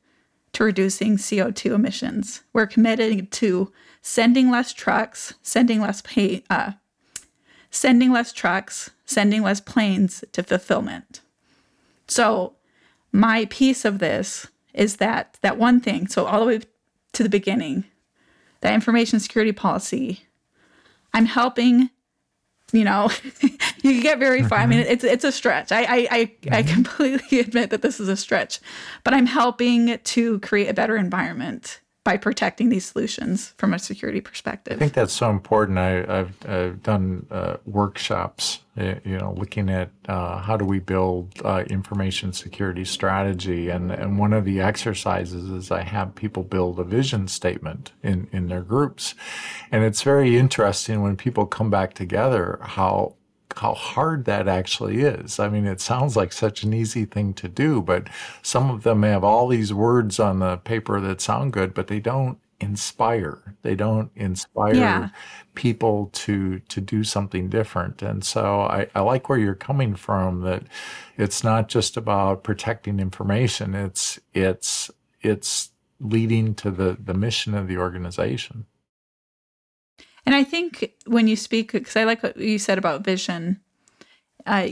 to 0.52 0.64
reducing 0.64 1.16
CO2 1.16 1.74
emissions. 1.74 2.42
We're 2.52 2.66
committed 2.66 3.30
to 3.32 3.72
sending 4.00 4.50
less 4.50 4.72
trucks, 4.72 5.34
sending 5.42 5.80
less 5.80 6.02
pay, 6.02 6.44
uh, 6.48 6.72
sending 7.70 8.12
less 8.12 8.32
trucks, 8.32 8.90
sending 9.04 9.42
less 9.42 9.60
planes 9.60 10.24
to 10.32 10.42
fulfillment. 10.42 11.20
So, 12.08 12.54
my 13.12 13.46
piece 13.46 13.84
of 13.84 13.98
this 13.98 14.46
is 14.74 14.96
that 14.96 15.38
that 15.40 15.58
one 15.58 15.80
thing. 15.80 16.06
So 16.06 16.26
all 16.26 16.40
the 16.40 16.46
way 16.46 16.60
to 17.12 17.22
the 17.22 17.28
beginning, 17.28 17.84
that 18.60 18.74
information 18.74 19.20
security 19.20 19.52
policy. 19.52 20.22
I'm 21.12 21.26
helping, 21.26 21.90
you 22.72 22.84
know, 22.84 23.10
you 23.82 24.02
get 24.02 24.18
very 24.18 24.42
far. 24.42 24.58
I 24.58 24.66
mean, 24.66 24.80
mm-hmm. 24.80 24.92
it's 24.92 25.04
it's 25.04 25.24
a 25.24 25.32
stretch. 25.32 25.72
I 25.72 25.82
I 25.82 26.08
I, 26.10 26.24
mm-hmm. 26.26 26.54
I 26.54 26.62
completely 26.62 27.40
admit 27.46 27.70
that 27.70 27.82
this 27.82 28.00
is 28.00 28.08
a 28.08 28.16
stretch, 28.16 28.60
but 29.04 29.14
I'm 29.14 29.26
helping 29.26 29.98
to 29.98 30.40
create 30.40 30.68
a 30.68 30.74
better 30.74 30.96
environment 30.96 31.80
by 32.06 32.16
protecting 32.16 32.68
these 32.68 32.86
solutions 32.86 33.52
from 33.58 33.74
a 33.74 33.80
security 33.80 34.20
perspective. 34.20 34.74
I 34.74 34.78
think 34.78 34.92
that's 34.92 35.12
so 35.12 35.28
important. 35.28 35.76
I, 35.76 35.90
have 36.06 36.32
I've 36.46 36.82
done 36.84 37.26
uh, 37.32 37.56
workshops, 37.66 38.60
you 38.76 39.18
know, 39.18 39.34
looking 39.36 39.68
at 39.68 39.90
uh, 40.08 40.38
how 40.38 40.56
do 40.56 40.64
we 40.64 40.78
build 40.78 41.32
uh, 41.44 41.64
information 41.68 42.32
security 42.32 42.84
strategy, 42.84 43.70
and 43.70 43.90
and 43.90 44.20
one 44.20 44.32
of 44.32 44.44
the 44.44 44.60
exercises 44.60 45.50
is 45.50 45.72
I 45.72 45.82
have 45.82 46.14
people 46.14 46.44
build 46.44 46.78
a 46.78 46.84
vision 46.84 47.26
statement 47.26 47.90
in 48.04 48.28
in 48.30 48.46
their 48.46 48.62
groups, 48.62 49.16
and 49.72 49.82
it's 49.82 50.02
very 50.02 50.36
interesting 50.36 51.02
when 51.02 51.16
people 51.16 51.44
come 51.44 51.70
back 51.70 51.92
together 51.94 52.60
how 52.62 53.16
how 53.54 53.74
hard 53.74 54.24
that 54.24 54.48
actually 54.48 55.02
is. 55.02 55.38
I 55.38 55.48
mean, 55.48 55.66
it 55.66 55.80
sounds 55.80 56.16
like 56.16 56.32
such 56.32 56.62
an 56.62 56.74
easy 56.74 57.04
thing 57.04 57.32
to 57.34 57.48
do, 57.48 57.80
but 57.80 58.08
some 58.42 58.70
of 58.70 58.82
them 58.82 59.02
have 59.02 59.24
all 59.24 59.48
these 59.48 59.72
words 59.72 60.18
on 60.18 60.40
the 60.40 60.56
paper 60.58 61.00
that 61.00 61.20
sound 61.20 61.52
good, 61.52 61.72
but 61.74 61.86
they 61.86 62.00
don't 62.00 62.38
inspire. 62.60 63.56
They 63.62 63.74
don't 63.74 64.10
inspire 64.14 64.74
yeah. 64.74 65.08
people 65.54 66.10
to 66.12 66.60
to 66.60 66.80
do 66.80 67.04
something 67.04 67.48
different. 67.48 68.02
And 68.02 68.24
so 68.24 68.62
I, 68.62 68.88
I 68.94 69.00
like 69.00 69.28
where 69.28 69.38
you're 69.38 69.54
coming 69.54 69.94
from 69.94 70.40
that 70.42 70.64
it's 71.16 71.44
not 71.44 71.68
just 71.68 71.96
about 71.96 72.44
protecting 72.44 72.98
information. 73.00 73.74
It's 73.74 74.18
it's 74.32 74.90
it's 75.20 75.70
leading 76.00 76.54
to 76.56 76.70
the 76.70 76.96
the 77.02 77.14
mission 77.14 77.54
of 77.54 77.68
the 77.68 77.78
organization. 77.78 78.66
And 80.26 80.34
I 80.34 80.42
think 80.42 80.92
when 81.06 81.28
you 81.28 81.36
speak, 81.36 81.72
because 81.72 81.96
I 81.96 82.04
like 82.04 82.22
what 82.22 82.36
you 82.36 82.58
said 82.58 82.78
about 82.78 83.04
vision, 83.04 83.60
uh, 84.44 84.70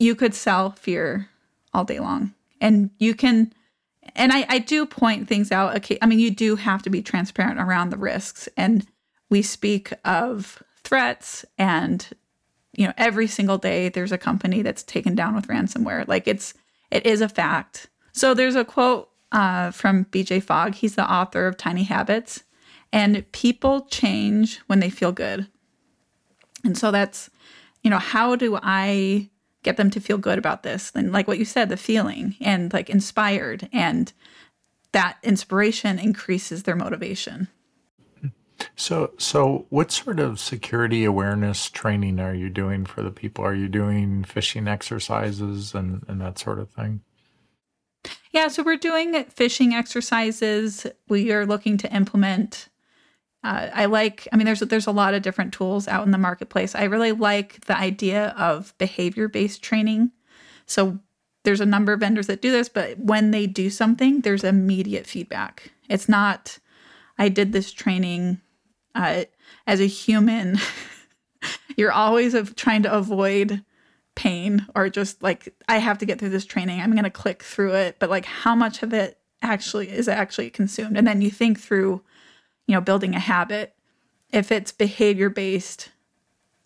you 0.00 0.16
could 0.16 0.34
sell 0.34 0.72
fear 0.72 1.28
all 1.72 1.84
day 1.84 2.00
long. 2.00 2.34
And 2.60 2.90
you 2.98 3.14
can, 3.14 3.52
and 4.16 4.32
I, 4.32 4.44
I 4.48 4.58
do 4.58 4.84
point 4.84 5.28
things 5.28 5.52
out. 5.52 5.76
Okay. 5.76 5.96
I 6.02 6.06
mean, 6.06 6.18
you 6.18 6.32
do 6.32 6.56
have 6.56 6.82
to 6.82 6.90
be 6.90 7.02
transparent 7.02 7.60
around 7.60 7.90
the 7.90 7.96
risks. 7.96 8.48
And 8.56 8.86
we 9.30 9.42
speak 9.42 9.92
of 10.04 10.62
threats 10.82 11.44
and, 11.56 12.06
you 12.76 12.86
know, 12.86 12.92
every 12.98 13.28
single 13.28 13.58
day 13.58 13.88
there's 13.88 14.12
a 14.12 14.18
company 14.18 14.62
that's 14.62 14.82
taken 14.82 15.14
down 15.14 15.36
with 15.36 15.46
ransomware. 15.46 16.08
Like 16.08 16.26
it's, 16.26 16.52
it 16.90 17.06
is 17.06 17.20
a 17.20 17.28
fact. 17.28 17.88
So 18.12 18.34
there's 18.34 18.56
a 18.56 18.64
quote 18.64 19.08
uh, 19.30 19.70
from 19.70 20.06
BJ 20.06 20.42
Fogg. 20.42 20.74
He's 20.74 20.96
the 20.96 21.10
author 21.10 21.46
of 21.46 21.56
Tiny 21.56 21.84
Habits. 21.84 22.42
And 22.92 23.30
people 23.32 23.82
change 23.82 24.58
when 24.66 24.80
they 24.80 24.90
feel 24.90 25.12
good. 25.12 25.46
And 26.64 26.76
so 26.76 26.90
that's, 26.90 27.30
you 27.82 27.90
know, 27.90 27.98
how 27.98 28.36
do 28.36 28.58
I 28.62 29.30
get 29.62 29.76
them 29.76 29.90
to 29.90 30.00
feel 30.00 30.18
good 30.18 30.38
about 30.38 30.62
this? 30.62 30.92
And 30.94 31.12
like 31.12 31.28
what 31.28 31.38
you 31.38 31.44
said, 31.44 31.68
the 31.68 31.76
feeling 31.76 32.34
and 32.40 32.72
like 32.72 32.90
inspired. 32.90 33.68
And 33.72 34.12
that 34.92 35.18
inspiration 35.22 35.98
increases 35.98 36.64
their 36.64 36.76
motivation. 36.76 37.48
So, 38.76 39.12
so 39.18 39.66
what 39.70 39.90
sort 39.90 40.20
of 40.20 40.38
security 40.38 41.04
awareness 41.04 41.70
training 41.70 42.20
are 42.20 42.34
you 42.34 42.50
doing 42.50 42.84
for 42.84 43.02
the 43.02 43.10
people? 43.10 43.44
Are 43.44 43.54
you 43.54 43.68
doing 43.68 44.22
phishing 44.22 44.68
exercises 44.68 45.74
and, 45.74 46.04
and 46.08 46.20
that 46.20 46.38
sort 46.38 46.58
of 46.58 46.70
thing? 46.70 47.00
Yeah, 48.32 48.48
so 48.48 48.62
we're 48.62 48.76
doing 48.76 49.12
phishing 49.12 49.72
exercises. 49.72 50.86
We 51.08 51.32
are 51.32 51.46
looking 51.46 51.76
to 51.78 51.94
implement 51.94 52.68
uh, 53.42 53.70
I 53.72 53.86
like, 53.86 54.28
I 54.32 54.36
mean, 54.36 54.44
there's 54.44 54.60
there's 54.60 54.86
a 54.86 54.92
lot 54.92 55.14
of 55.14 55.22
different 55.22 55.52
tools 55.52 55.88
out 55.88 56.04
in 56.04 56.10
the 56.10 56.18
marketplace. 56.18 56.74
I 56.74 56.84
really 56.84 57.12
like 57.12 57.64
the 57.66 57.76
idea 57.76 58.34
of 58.36 58.76
behavior 58.78 59.28
based 59.28 59.62
training. 59.62 60.12
So 60.66 60.98
there's 61.44 61.60
a 61.60 61.66
number 61.66 61.92
of 61.92 62.00
vendors 62.00 62.26
that 62.26 62.42
do 62.42 62.50
this, 62.50 62.68
but 62.68 62.98
when 62.98 63.30
they 63.30 63.46
do 63.46 63.70
something, 63.70 64.20
there's 64.20 64.44
immediate 64.44 65.06
feedback. 65.06 65.72
It's 65.88 66.08
not, 66.08 66.58
I 67.18 67.30
did 67.30 67.52
this 67.52 67.72
training 67.72 68.40
uh, 68.94 69.24
as 69.66 69.80
a 69.80 69.86
human. 69.86 70.58
You're 71.76 71.92
always 71.92 72.36
trying 72.56 72.82
to 72.82 72.92
avoid 72.92 73.64
pain 74.14 74.66
or 74.74 74.90
just 74.90 75.22
like 75.22 75.54
I 75.66 75.78
have 75.78 75.96
to 75.98 76.06
get 76.06 76.18
through 76.18 76.28
this 76.28 76.44
training. 76.44 76.80
I'm 76.80 76.92
going 76.92 77.04
to 77.04 77.10
click 77.10 77.42
through 77.42 77.74
it, 77.74 77.96
but 77.98 78.10
like 78.10 78.26
how 78.26 78.54
much 78.54 78.82
of 78.82 78.92
it 78.92 79.18
actually 79.40 79.88
is 79.88 80.08
actually 80.08 80.50
consumed? 80.50 80.98
And 80.98 81.06
then 81.06 81.22
you 81.22 81.30
think 81.30 81.58
through 81.58 82.02
you 82.70 82.76
know, 82.76 82.80
building 82.80 83.16
a 83.16 83.18
habit, 83.18 83.74
if 84.30 84.52
it's 84.52 84.70
behavior 84.70 85.28
based, 85.28 85.88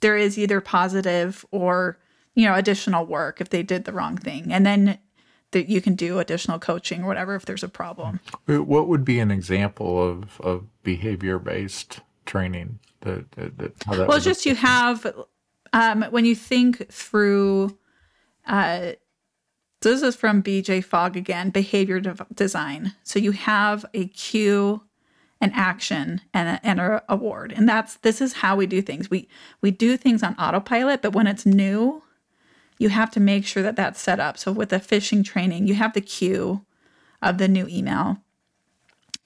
there 0.00 0.18
is 0.18 0.38
either 0.38 0.60
positive 0.60 1.46
or, 1.50 1.98
you 2.34 2.44
know, 2.44 2.54
additional 2.54 3.06
work 3.06 3.40
if 3.40 3.48
they 3.48 3.62
did 3.62 3.86
the 3.86 3.92
wrong 3.92 4.18
thing. 4.18 4.52
And 4.52 4.66
then 4.66 4.98
that 5.52 5.70
you 5.70 5.80
can 5.80 5.94
do 5.94 6.18
additional 6.18 6.58
coaching 6.58 7.04
or 7.04 7.06
whatever 7.06 7.34
if 7.34 7.46
there's 7.46 7.62
a 7.62 7.70
problem. 7.70 8.20
What 8.44 8.86
would 8.86 9.02
be 9.02 9.18
an 9.18 9.30
example 9.30 10.06
of, 10.06 10.38
of 10.42 10.66
behavior 10.82 11.38
based 11.38 12.00
training? 12.26 12.80
That, 13.00 13.32
that, 13.32 13.56
that 13.56 14.06
well, 14.06 14.20
just 14.20 14.44
you 14.44 14.56
have, 14.56 15.10
um, 15.72 16.02
when 16.10 16.26
you 16.26 16.34
think 16.34 16.92
through, 16.92 17.78
uh, 18.46 18.92
this 19.80 20.02
is 20.02 20.16
from 20.16 20.42
BJ 20.42 20.84
Fogg 20.84 21.16
again, 21.16 21.48
behavior 21.48 21.98
de- 21.98 22.26
design. 22.34 22.92
So 23.04 23.18
you 23.18 23.32
have 23.32 23.86
a 23.94 24.08
cue 24.08 24.82
an 25.40 25.52
action 25.54 26.20
and 26.32 26.48
a, 26.48 26.66
and 26.66 26.80
a 26.80 27.02
award. 27.08 27.52
And 27.54 27.68
that's 27.68 27.96
this 27.98 28.20
is 28.20 28.34
how 28.34 28.56
we 28.56 28.66
do 28.66 28.80
things. 28.80 29.10
We 29.10 29.28
we 29.60 29.70
do 29.70 29.96
things 29.96 30.22
on 30.22 30.34
autopilot 30.36 31.02
but 31.02 31.12
when 31.12 31.26
it's 31.26 31.46
new 31.46 32.02
you 32.78 32.88
have 32.88 33.10
to 33.12 33.20
make 33.20 33.46
sure 33.46 33.62
that 33.62 33.76
that's 33.76 34.00
set 34.00 34.18
up. 34.18 34.36
So 34.36 34.50
with 34.50 34.70
the 34.70 34.76
phishing 34.76 35.24
training 35.24 35.66
you 35.66 35.74
have 35.74 35.92
the 35.92 36.00
cue 36.00 36.64
of 37.22 37.38
the 37.38 37.48
new 37.48 37.66
email. 37.68 38.18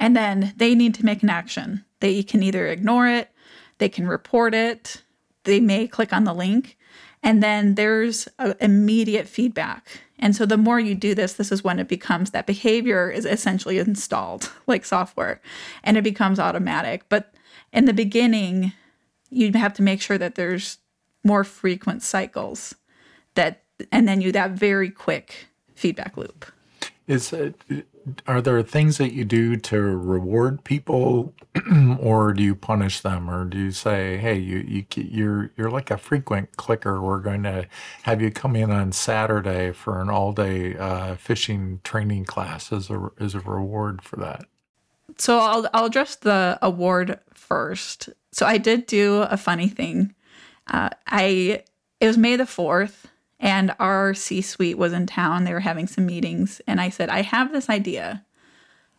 And 0.00 0.16
then 0.16 0.54
they 0.56 0.74
need 0.74 0.94
to 0.94 1.04
make 1.04 1.22
an 1.22 1.30
action. 1.30 1.84
They 2.00 2.22
can 2.22 2.42
either 2.42 2.66
ignore 2.68 3.08
it 3.08 3.30
they 3.78 3.88
can 3.88 4.06
report 4.06 4.54
it 4.54 5.02
they 5.44 5.60
may 5.60 5.88
click 5.88 6.12
on 6.12 6.24
the 6.24 6.34
link 6.34 6.76
and 7.22 7.42
then 7.42 7.74
there's 7.74 8.28
immediate 8.60 9.26
feedback 9.26 10.02
and 10.18 10.34
so 10.34 10.44
the 10.44 10.56
more 10.56 10.80
you 10.80 10.94
do 10.94 11.14
this, 11.14 11.34
this 11.34 11.52
is 11.52 11.62
when 11.62 11.78
it 11.78 11.88
becomes 11.88 12.30
that 12.30 12.46
behavior 12.46 13.10
is 13.10 13.24
essentially 13.24 13.78
installed 13.78 14.50
like 14.66 14.84
software 14.84 15.40
and 15.84 15.96
it 15.96 16.02
becomes 16.02 16.38
automatic. 16.38 17.08
But 17.08 17.32
in 17.72 17.84
the 17.84 17.92
beginning, 17.92 18.72
you 19.30 19.52
have 19.52 19.74
to 19.74 19.82
make 19.82 20.00
sure 20.00 20.18
that 20.18 20.34
there's 20.34 20.78
more 21.24 21.44
frequent 21.44 22.02
cycles 22.02 22.74
that 23.34 23.62
and 23.92 24.08
then 24.08 24.20
you 24.20 24.32
that 24.32 24.52
very 24.52 24.90
quick 24.90 25.46
feedback 25.74 26.16
loop. 26.16 26.46
Is 27.06 27.32
it 27.32 27.54
are 28.26 28.40
there 28.40 28.62
things 28.62 28.98
that 28.98 29.12
you 29.12 29.24
do 29.24 29.56
to 29.56 29.80
reward 29.80 30.64
people 30.64 31.34
or 32.00 32.32
do 32.32 32.42
you 32.42 32.54
punish 32.54 33.00
them 33.00 33.30
or 33.30 33.44
do 33.44 33.58
you 33.58 33.70
say 33.70 34.16
hey 34.16 34.36
you, 34.36 34.58
you 34.58 34.84
you're 34.94 35.50
you're 35.56 35.70
like 35.70 35.90
a 35.90 35.98
frequent 35.98 36.56
clicker. 36.56 37.00
We're 37.00 37.20
going 37.20 37.42
to 37.44 37.66
have 38.02 38.20
you 38.20 38.30
come 38.30 38.56
in 38.56 38.70
on 38.70 38.92
saturday 38.92 39.72
for 39.72 40.00
an 40.00 40.08
all 40.10 40.32
day 40.32 40.76
uh, 40.76 41.16
phishing 41.16 41.82
training 41.82 42.24
class 42.24 42.72
as 42.72 42.90
a 42.90 43.10
as 43.18 43.34
a 43.34 43.40
reward 43.40 44.02
for 44.02 44.16
that 44.16 44.44
so 45.16 45.38
i'll 45.38 45.68
i'll 45.72 45.86
address 45.86 46.16
the 46.16 46.58
award 46.62 47.18
first. 47.34 48.10
So 48.32 48.46
i 48.46 48.58
did 48.58 48.86
do 48.86 49.22
a 49.22 49.36
funny 49.36 49.68
thing. 49.68 50.14
Uh, 50.66 50.90
i 51.06 51.62
it 52.00 52.06
was 52.06 52.18
may 52.18 52.36
the 52.36 52.44
4th 52.44 53.06
and 53.40 53.74
our 53.78 54.14
C 54.14 54.40
suite 54.40 54.78
was 54.78 54.92
in 54.92 55.06
town. 55.06 55.44
They 55.44 55.52
were 55.52 55.60
having 55.60 55.86
some 55.86 56.06
meetings. 56.06 56.60
And 56.66 56.80
I 56.80 56.88
said, 56.88 57.08
I 57.08 57.22
have 57.22 57.52
this 57.52 57.68
idea 57.68 58.24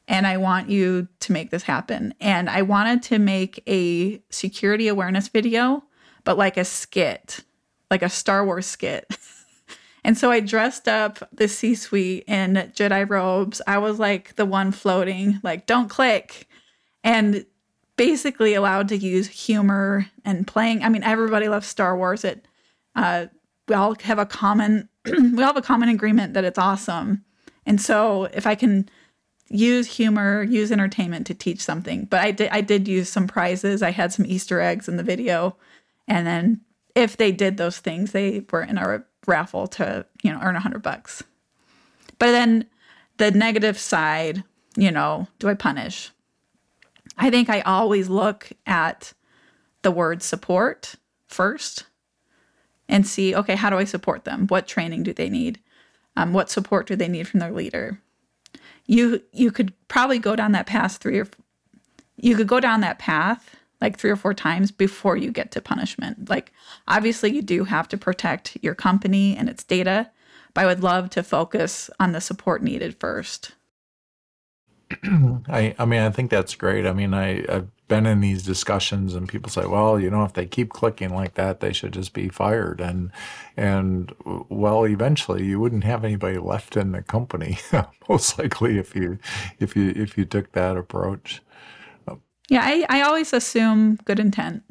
and 0.08 0.25
I 0.25 0.38
want 0.38 0.69
you 0.69 1.08
to 1.19 1.31
make 1.31 1.51
this 1.51 1.63
happen. 1.63 2.13
And 2.19 2.50
I 2.50 2.63
wanted 2.63 3.03
to 3.03 3.19
make 3.19 3.62
a 3.67 4.22
security 4.29 4.88
awareness 4.88 5.27
video, 5.27 5.84
but 6.24 6.38
like 6.38 6.58
a 6.58 6.65
skit, 6.65 7.41
like 7.91 8.01
a 8.01 8.10
Star 8.10 8.43
Wars 8.46 8.65
skit. 8.65 9.05
and 10.03 10.17
so 10.17 10.31
I 10.31 10.39
dressed 10.39 10.88
up 10.88 11.19
the 11.31 11.48
C 11.48 11.75
suite 11.75 12.24
in 12.27 12.53
Jedi 12.75 13.08
robes. 13.08 13.62
I 13.67 13.77
was 13.77 14.00
like 14.00 14.36
the 14.36 14.46
one 14.46 14.72
floating, 14.72 15.39
like, 15.43 15.67
don't 15.67 15.89
click. 15.89 16.48
And 17.03 17.46
basically 17.96 18.53
allowed 18.53 18.88
to 18.88 18.98
use 18.98 19.27
humor 19.27 20.08
and 20.24 20.48
playing. 20.48 20.84
I 20.84 20.89
mean, 20.89 21.03
everybody 21.03 21.50
loves 21.50 21.67
Star 21.67 21.98
Wars. 21.98 22.24
It, 22.24 22.48
uh, 22.96 23.27
we 23.70 23.76
all 23.76 23.96
have 24.02 24.20
a 24.20 24.26
common 24.26 24.90
we 25.06 25.42
all 25.42 25.54
have 25.54 25.58
a 25.58 25.62
common 25.62 25.90
agreement 25.90 26.34
that 26.34 26.44
it's 26.44 26.60
awesome. 26.60 27.24
And 27.66 27.80
so 27.80 28.26
if 28.34 28.48
I 28.48 28.56
can 28.56 28.90
use 29.48 29.88
humor, 29.88 30.44
use 30.44 30.72
entertainment 30.72 31.28
to 31.28 31.34
teach 31.34 31.62
something, 31.62 32.06
but 32.06 32.20
I 32.20 32.32
did 32.32 32.50
I 32.52 32.62
did 32.62 32.88
use 32.88 33.10
some 33.10 33.28
prizes. 33.28 33.82
I 33.82 33.92
had 33.92 34.12
some 34.12 34.26
Easter 34.26 34.60
eggs 34.60 34.90
in 34.90 34.98
the 34.98 35.04
video, 35.04 35.56
and 36.08 36.28
then 36.28 36.62
if 36.96 37.16
they 37.16 37.32
did 37.32 37.58
those 37.58 37.78
things, 37.80 38.12
they 38.12 38.46
were 38.52 38.64
in 38.64 38.78
a 38.78 39.04
raffle 39.28 39.68
to 39.68 40.06
you 40.24 40.34
know 40.34 40.40
earn 40.42 40.56
a 40.56 40.60
hundred 40.62 40.82
bucks. 40.82 41.24
But 42.18 42.32
then 42.32 42.66
the 43.18 43.32
negative 43.32 43.78
side, 43.78 44.44
you 44.76 44.92
know, 44.92 45.28
do 45.40 45.48
I 45.48 45.54
punish? 45.54 46.12
I 47.18 47.30
think 47.30 47.50
I 47.50 47.62
always 47.62 48.10
look 48.10 48.52
at 48.66 49.14
the 49.82 49.92
word 49.92 50.24
support 50.24 50.96
first 51.28 51.86
and 52.89 53.08
see 53.08 53.34
okay 53.34 53.55
how 53.55 53.69
do 53.69 53.77
i 53.77 53.86
support 53.86 54.25
them 54.25 54.46
what 54.48 54.67
training 54.67 55.03
do 55.03 55.13
they 55.13 55.29
need 55.29 55.60
um, 56.17 56.34
what 56.34 56.50
support 56.50 56.86
do 56.86 56.96
they 56.96 57.08
need 57.08 57.27
from 57.27 57.39
their 57.39 57.51
leader 57.51 58.01
you 58.86 59.22
you 59.31 59.51
could 59.51 59.72
probably 59.88 60.19
go 60.19 60.36
down 60.36 60.51
that 60.51 60.67
path 60.67 60.98
three 60.98 61.19
or 61.19 61.27
you 62.17 62.36
could 62.36 62.48
go 62.48 62.60
down 62.60 62.81
that 62.81 63.00
path 63.00 63.55
like 63.81 63.98
three 63.98 64.10
or 64.10 64.15
four 64.15 64.34
times 64.34 64.72
before 64.72 65.15
you 65.15 65.31
get 65.31 65.51
to 65.51 65.62
punishment. 65.62 66.29
Like, 66.29 66.51
obviously, 66.88 67.31
you 67.31 67.41
do 67.41 67.63
have 67.63 67.88
to 67.89 67.98
protect 67.98 68.58
your 68.62 68.75
company 68.75 69.36
and 69.36 69.50
its 69.50 69.63
data, 69.63 70.12
but 70.53 70.63
I 70.63 70.67
would 70.67 70.84
love 70.84 71.10
to 71.12 71.24
focus 71.24 71.89
on 72.00 72.12
the 72.12 72.22
support 72.22 72.62
needed 72.62 73.00
first. 73.00 73.53
I, 75.48 75.75
I 75.77 75.86
mean, 75.86 76.01
I 76.01 76.10
think 76.10 76.31
that's 76.31 76.55
great. 76.55 76.86
I 76.86 76.93
mean, 76.93 77.13
I, 77.13 77.46
I've 77.48 77.67
been 77.88 78.05
in 78.05 78.22
these 78.22 78.43
discussions 78.43 79.13
and 79.13 79.29
people 79.29 79.50
say, 79.50 79.65
well, 79.65 80.00
you 80.00 80.10
know, 80.10 80.24
if 80.24 80.34
they 80.34 80.46
keep 80.46 80.69
clicking 80.69 81.13
like 81.13 81.36
that, 81.36 81.60
they 81.60 81.74
should 81.74 81.93
just 81.93 82.13
be 82.13 82.29
fired. 82.29 82.81
And, 82.81 83.12
and 83.55 84.13
well, 84.50 84.86
eventually 84.86 85.46
you 85.46 85.60
wouldn't 85.60 85.84
have 85.84 86.03
anybody 86.03 86.38
left 86.38 86.75
in 86.75 86.91
the 86.91 87.01
company, 87.01 87.60
most 88.10 88.39
likely 88.39 88.79
if 88.79 88.96
you, 88.96 89.19
if 89.60 89.75
you, 89.75 89.93
if 89.96 90.17
you 90.17 90.25
took 90.25 90.51
that 90.53 90.77
approach. 90.77 91.41
Yeah, 92.50 92.62
I, 92.63 92.86
I 92.89 93.01
always 93.01 93.31
assume 93.31 93.98
good 94.05 94.19
intent. 94.19 94.63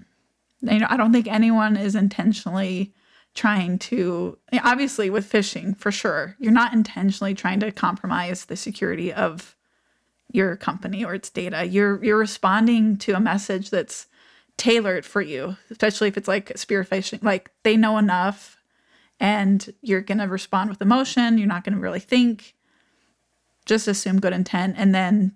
You 0.62 0.80
know, 0.80 0.88
I 0.90 0.96
don't 0.96 1.12
think 1.12 1.28
anyone 1.28 1.76
is 1.76 1.94
intentionally 1.94 2.92
trying 3.34 3.78
to 3.78 4.37
obviously 4.64 5.10
with 5.10 5.30
phishing 5.30 5.76
for 5.78 5.92
sure 5.92 6.34
you're 6.40 6.50
not 6.50 6.72
intentionally 6.72 7.34
trying 7.34 7.60
to 7.60 7.70
compromise 7.70 8.46
the 8.46 8.56
security 8.56 9.12
of 9.12 9.54
your 10.32 10.56
company 10.56 11.04
or 11.04 11.14
its 11.14 11.30
data 11.30 11.66
you're 11.66 12.02
you're 12.04 12.18
responding 12.18 12.97
to 12.97 13.14
a 13.14 13.20
message 13.20 13.70
that's 13.70 14.06
tailored 14.56 15.04
for 15.04 15.23
you 15.23 15.56
especially 15.70 16.08
if 16.08 16.16
it's 16.16 16.28
like 16.28 16.56
spear-phishing. 16.56 17.23
like 17.23 17.50
they 17.62 17.76
know 17.76 17.99
enough 17.99 18.56
and 19.20 19.73
you're 19.82 20.00
going 20.00 20.18
to 20.18 20.26
respond 20.26 20.68
with 20.68 20.82
emotion 20.82 21.38
you're 21.38 21.47
not 21.47 21.64
going 21.64 21.75
to 21.75 21.80
really 21.80 22.00
think 22.00 22.54
just 23.66 23.87
assume 23.87 24.18
good 24.18 24.32
intent 24.32 24.75
and 24.78 24.94
then 24.94 25.35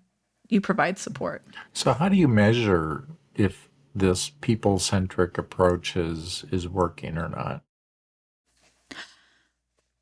you 0.53 0.61
provide 0.61 0.99
support. 0.99 1.43
So 1.73 1.95
how 1.95 2.09
do 2.11 2.17
you 2.17 2.29
measure 2.29 3.09
if 3.35 3.71
this 3.95 4.31
people-centric 4.41 5.39
approach 5.39 5.97
is 5.97 6.45
is 6.51 6.69
working 6.69 7.17
or 7.17 7.29
not? 7.29 7.63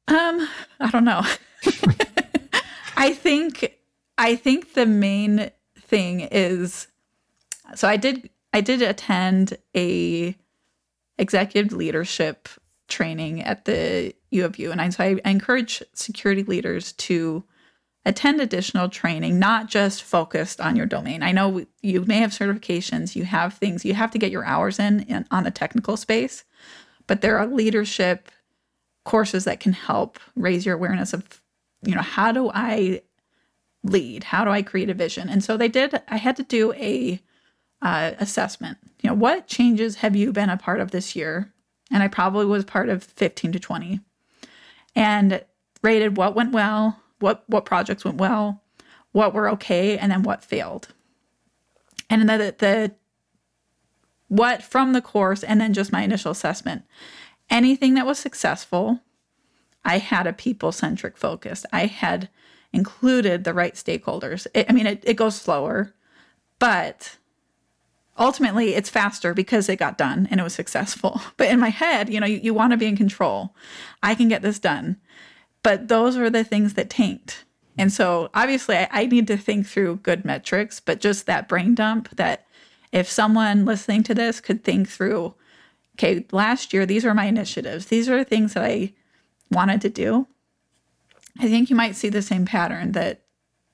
Um, 0.08 0.48
I 0.80 0.90
don't 0.90 1.04
know. 1.04 1.22
I 2.96 3.14
think 3.14 3.78
I 4.20 4.36
think 4.36 4.74
the 4.74 4.84
main 4.84 5.50
thing 5.78 6.20
is 6.20 6.88
so 7.74 7.88
I 7.88 7.96
did 7.96 8.28
I 8.52 8.60
did 8.60 8.82
attend 8.82 9.56
a 9.74 10.36
executive 11.16 11.72
leadership 11.72 12.50
training 12.86 13.42
at 13.42 13.64
the 13.64 14.14
U 14.30 14.44
of 14.44 14.58
U 14.58 14.72
and 14.72 14.80
I 14.80 14.90
so 14.90 15.02
I, 15.02 15.18
I 15.24 15.30
encourage 15.30 15.82
security 15.94 16.42
leaders 16.42 16.92
to 16.92 17.44
attend 18.04 18.42
additional 18.42 18.90
training, 18.90 19.38
not 19.38 19.68
just 19.68 20.02
focused 20.02 20.60
on 20.60 20.76
your 20.76 20.86
domain. 20.86 21.22
I 21.22 21.32
know 21.32 21.64
you 21.80 22.04
may 22.04 22.18
have 22.18 22.32
certifications, 22.32 23.16
you 23.16 23.24
have 23.24 23.54
things, 23.54 23.86
you 23.86 23.94
have 23.94 24.10
to 24.10 24.18
get 24.18 24.30
your 24.30 24.44
hours 24.44 24.78
in, 24.78 25.00
in 25.04 25.26
on 25.30 25.44
the 25.44 25.50
technical 25.50 25.96
space, 25.96 26.44
but 27.06 27.22
there 27.22 27.38
are 27.38 27.46
leadership 27.46 28.30
courses 29.06 29.44
that 29.44 29.60
can 29.60 29.72
help 29.72 30.18
raise 30.36 30.66
your 30.66 30.74
awareness 30.74 31.14
of, 31.14 31.40
you 31.82 31.94
know, 31.94 32.02
how 32.02 32.32
do 32.32 32.50
I 32.52 33.00
lead? 33.82 34.24
How 34.24 34.44
do 34.44 34.50
I 34.50 34.62
create 34.62 34.90
a 34.90 34.94
vision? 34.94 35.28
And 35.28 35.42
so 35.42 35.56
they 35.56 35.68
did, 35.68 36.00
I 36.08 36.16
had 36.16 36.36
to 36.36 36.42
do 36.42 36.72
a 36.74 37.20
uh, 37.82 38.12
assessment. 38.18 38.78
You 39.02 39.10
know, 39.10 39.14
what 39.14 39.46
changes 39.46 39.96
have 39.96 40.14
you 40.14 40.32
been 40.32 40.50
a 40.50 40.56
part 40.56 40.80
of 40.80 40.90
this 40.90 41.16
year? 41.16 41.52
And 41.90 42.02
I 42.02 42.08
probably 42.08 42.46
was 42.46 42.64
part 42.64 42.88
of 42.88 43.02
15 43.02 43.52
to 43.52 43.60
20 43.60 44.00
and 44.94 45.44
rated 45.82 46.16
what 46.16 46.34
went 46.34 46.52
well, 46.52 47.00
what 47.18 47.44
what 47.46 47.64
projects 47.64 48.04
went 48.04 48.18
well, 48.18 48.62
what 49.12 49.34
were 49.34 49.48
okay, 49.50 49.98
and 49.98 50.10
then 50.12 50.22
what 50.22 50.44
failed. 50.44 50.88
And 52.08 52.28
then 52.28 52.38
the, 52.38 52.54
the 52.58 52.94
what 54.28 54.62
from 54.62 54.92
the 54.92 55.02
course 55.02 55.42
and 55.42 55.60
then 55.60 55.74
just 55.74 55.92
my 55.92 56.02
initial 56.02 56.30
assessment. 56.30 56.84
Anything 57.48 57.94
that 57.94 58.06
was 58.06 58.18
successful, 58.18 59.00
I 59.84 59.98
had 59.98 60.26
a 60.26 60.32
people 60.32 60.70
centric 60.70 61.16
focus. 61.16 61.66
I 61.72 61.86
had 61.86 62.28
included 62.72 63.44
the 63.44 63.54
right 63.54 63.74
stakeholders. 63.74 64.46
It, 64.54 64.66
I 64.68 64.72
mean, 64.72 64.86
it, 64.86 65.02
it 65.06 65.14
goes 65.14 65.36
slower, 65.36 65.94
but 66.58 67.16
ultimately 68.18 68.74
it's 68.74 68.90
faster 68.90 69.34
because 69.34 69.68
it 69.68 69.76
got 69.76 69.98
done 69.98 70.28
and 70.30 70.38
it 70.38 70.44
was 70.44 70.54
successful. 70.54 71.20
But 71.36 71.48
in 71.48 71.58
my 71.58 71.70
head, 71.70 72.08
you 72.08 72.20
know, 72.20 72.26
you, 72.26 72.38
you 72.42 72.54
want 72.54 72.72
to 72.72 72.76
be 72.76 72.86
in 72.86 72.96
control. 72.96 73.54
I 74.02 74.14
can 74.14 74.28
get 74.28 74.42
this 74.42 74.58
done. 74.58 74.98
But 75.62 75.88
those 75.88 76.16
are 76.16 76.30
the 76.30 76.44
things 76.44 76.74
that 76.74 76.90
tanked. 76.90 77.44
And 77.76 77.92
so 77.92 78.30
obviously 78.34 78.76
I, 78.76 78.88
I 78.90 79.06
need 79.06 79.26
to 79.28 79.36
think 79.36 79.66
through 79.66 79.96
good 79.96 80.24
metrics, 80.24 80.80
but 80.80 81.00
just 81.00 81.26
that 81.26 81.48
brain 81.48 81.74
dump 81.74 82.10
that 82.16 82.46
if 82.92 83.08
someone 83.08 83.64
listening 83.64 84.02
to 84.04 84.14
this 84.14 84.40
could 84.40 84.64
think 84.64 84.88
through, 84.88 85.34
okay, 85.96 86.26
last 86.32 86.72
year, 86.72 86.86
these 86.86 87.04
are 87.04 87.14
my 87.14 87.26
initiatives, 87.26 87.86
these 87.86 88.08
are 88.08 88.18
the 88.18 88.24
things 88.24 88.54
that 88.54 88.64
I 88.64 88.92
wanted 89.50 89.80
to 89.82 89.88
do. 89.88 90.26
I 91.40 91.48
think 91.48 91.70
you 91.70 91.76
might 91.76 91.96
see 91.96 92.10
the 92.10 92.22
same 92.22 92.44
pattern 92.44 92.92
that, 92.92 93.22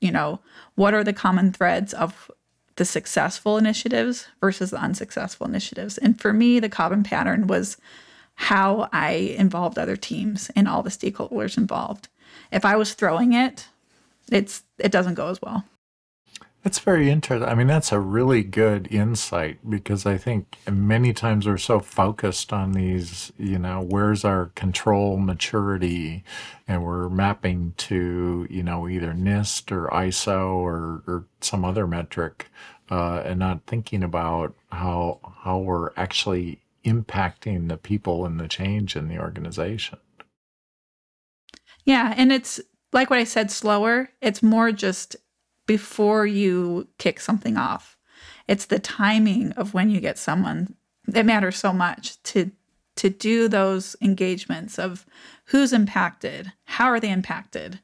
you 0.01 0.13
know, 0.13 0.41
what 0.77 0.95
are 0.95 1.03
the 1.03 1.13
common 1.13 1.53
threads 1.53 1.93
of 1.93 2.31
the 2.77 2.85
successful 2.85 3.59
initiatives 3.59 4.29
versus 4.41 4.71
the 4.71 4.81
unsuccessful 4.81 5.49
initiatives? 5.49 5.99
And 5.99 6.21
for 6.21 6.33
me, 6.33 6.61
the 6.61 6.69
common 6.69 7.03
pattern 7.03 7.49
was 7.49 7.77
how 8.37 8.89
I 8.93 9.35
involved 9.37 9.79
other 9.79 9.97
teams 9.97 10.49
and 10.55 10.69
all 10.69 10.85
the 10.85 10.91
stakeholders 10.91 11.57
involved. 11.57 12.09
If 12.53 12.65
I 12.65 12.77
was 12.77 12.95
throwing 12.95 13.33
it, 13.33 13.67
it's 14.31 14.63
it 14.79 14.93
doesn't 14.93 15.15
go 15.15 15.29
as 15.29 15.43
well. 15.43 15.65
That's 16.67 16.81
very 16.81 17.11
interesting. 17.11 17.49
I 17.49 17.55
mean, 17.55 17.69
that's 17.69 17.93
a 17.93 18.01
really 18.01 18.43
good 18.43 18.89
insight 18.93 19.59
because 19.71 20.05
I 20.05 20.19
think 20.19 20.59
many 20.69 21.13
times 21.13 21.47
we're 21.47 21.59
so 21.59 21.79
focused 21.79 22.53
on 22.53 22.73
these, 22.73 23.33
you 23.39 23.57
know, 23.57 23.87
where's 23.89 24.25
our 24.25 24.47
control 24.57 25.17
maturity, 25.17 26.25
and 26.67 26.83
we're 26.83 27.09
mapping 27.09 27.75
to, 27.77 28.49
you 28.51 28.65
know, 28.65 28.89
either 28.89 29.13
NIST 29.13 29.71
or 29.71 29.87
ISO 29.91 30.57
or, 30.57 31.05
or 31.07 31.27
some 31.41 31.65
other 31.65 31.87
metric, 31.87 32.49
uh, 32.91 33.23
and 33.25 33.39
not 33.39 33.65
thinking 33.69 34.03
about 34.03 34.53
how 34.73 35.21
how 35.45 35.59
we're 35.59 35.93
actually 35.97 36.63
impacting 36.85 37.69
the 37.69 37.77
people 37.77 38.27
and 38.27 38.41
the 38.41 38.49
change 38.49 38.97
in 38.97 39.07
the 39.07 39.21
organization. 39.21 40.01
Yeah, 41.85 42.13
and 42.17 42.33
it's 42.33 42.61
like 42.93 43.09
what 43.09 43.21
I 43.21 43.25
said 43.25 43.53
slower. 43.53 44.11
It's 44.21 44.43
more 44.43 44.73
just 44.73 45.15
before 45.67 46.27
you 46.27 46.89
kick 46.99 47.21
something 47.21 47.57
off. 47.57 47.97
It's 48.49 48.67
the 48.67 48.79
timing 48.79 49.53
of 49.53 49.75
when 49.75 49.91
you 49.91 50.01
get 50.01 50.19
someone 50.19 50.75
that 51.07 51.27
matters 51.27 51.57
so 51.57 51.73
much 51.73 52.23
to 52.25 52.51
to 52.97 53.11
do 53.11 53.47
those 53.47 53.95
engagements 54.01 54.79
of 54.79 55.05
who's 55.47 55.75
impacted, 55.75 56.53
how 56.65 56.87
are 56.87 56.99
they 56.99 57.11
impacted? 57.11 57.79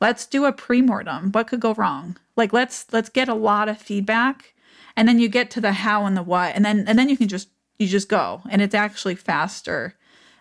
Let's 0.00 0.24
do 0.24 0.44
a 0.44 0.52
pre-mortem. 0.52 1.32
What 1.32 1.48
could 1.48 1.58
go 1.58 1.74
wrong? 1.74 2.16
Like 2.36 2.52
let's 2.52 2.86
let's 2.92 3.08
get 3.08 3.28
a 3.28 3.34
lot 3.34 3.68
of 3.68 3.78
feedback 3.78 4.54
and 4.96 5.08
then 5.08 5.18
you 5.18 5.28
get 5.28 5.50
to 5.52 5.60
the 5.60 5.72
how 5.72 6.06
and 6.06 6.16
the 6.16 6.22
what 6.22 6.54
and 6.54 6.64
then 6.64 6.84
and 6.86 6.98
then 6.98 7.08
you 7.08 7.16
can 7.16 7.28
just 7.28 7.48
you 7.78 7.86
just 7.86 8.08
go 8.08 8.42
and 8.50 8.62
it's 8.62 8.74
actually 8.74 9.14
faster 9.14 9.94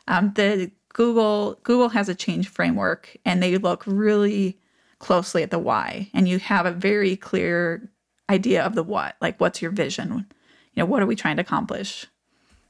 um, 0.07 0.33
the 0.35 0.71
google 0.93 1.59
google 1.63 1.89
has 1.89 2.09
a 2.09 2.15
change 2.15 2.49
framework 2.49 3.15
and 3.25 3.41
they 3.41 3.57
look 3.57 3.83
really 3.85 4.59
closely 5.01 5.43
at 5.43 5.51
the 5.51 5.59
why 5.59 6.09
and 6.13 6.27
you 6.27 6.39
have 6.39 6.65
a 6.65 6.71
very 6.71 7.15
clear 7.15 7.89
idea 8.29 8.63
of 8.63 8.75
the 8.75 8.83
what 8.83 9.15
like 9.21 9.39
what's 9.39 9.61
your 9.61 9.71
vision 9.71 10.25
you 10.73 10.81
know 10.81 10.85
what 10.85 11.01
are 11.01 11.07
we 11.07 11.15
trying 11.15 11.35
to 11.35 11.41
accomplish 11.41 12.07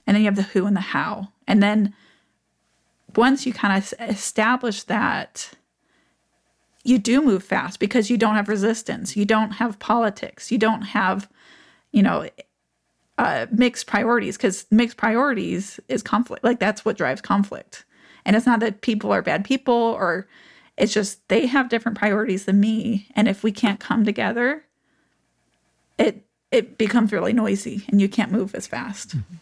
and 0.08 0.16
then 0.16 0.22
you 0.22 0.28
have 0.28 0.36
the 0.36 0.42
who 0.42 0.66
and 0.66 0.76
the 0.76 0.82
how 0.82 1.28
and 1.48 1.62
then 1.62 1.94
once 3.16 3.46
you 3.46 3.54
kind 3.54 3.78
of 3.78 3.94
establish 4.00 4.84
that 4.84 5.52
you 6.84 6.98
do 6.98 7.22
move 7.22 7.44
fast 7.44 7.80
because 7.80 8.10
you 8.10 8.18
don't 8.18 8.36
have 8.36 8.50
resistance 8.50 9.16
you 9.16 9.26
don't 9.26 9.52
have 9.52 9.78
politics 9.78 10.52
you 10.52 10.58
don't 10.58 10.82
have 10.82 11.30
you 11.92 12.02
know 12.02 12.28
uh, 13.22 13.46
mixed 13.52 13.86
priorities 13.86 14.36
because 14.36 14.66
mixed 14.72 14.98
priorities 14.98 15.80
is 15.88 16.02
conflict. 16.02 16.44
Like 16.44 16.60
that's 16.60 16.84
what 16.84 16.98
drives 16.98 17.22
conflict. 17.22 17.86
And 18.26 18.36
it's 18.36 18.48
not 18.48 18.60
that 18.62 18.82
people 18.82 19.12
are 19.12 19.22
bad 19.22 19.46
people 19.46 19.74
or 19.74 20.28
it's 20.82 20.94
just 20.94 21.26
they 21.28 21.46
have 21.46 21.70
different 21.70 21.98
priorities 21.98 22.46
than 22.46 22.60
me. 22.60 23.08
And 23.16 23.28
if 23.28 23.44
we 23.44 23.52
can't 23.52 23.80
come 23.80 24.04
together, 24.04 24.66
it 26.00 26.26
it 26.50 26.78
becomes 26.78 27.14
really 27.14 27.34
noisy 27.34 27.86
and 27.88 28.02
you 28.02 28.10
can't 28.10 28.32
move 28.32 28.56
as 28.56 28.66
fast. 28.66 29.16
Mm-hmm. 29.16 29.36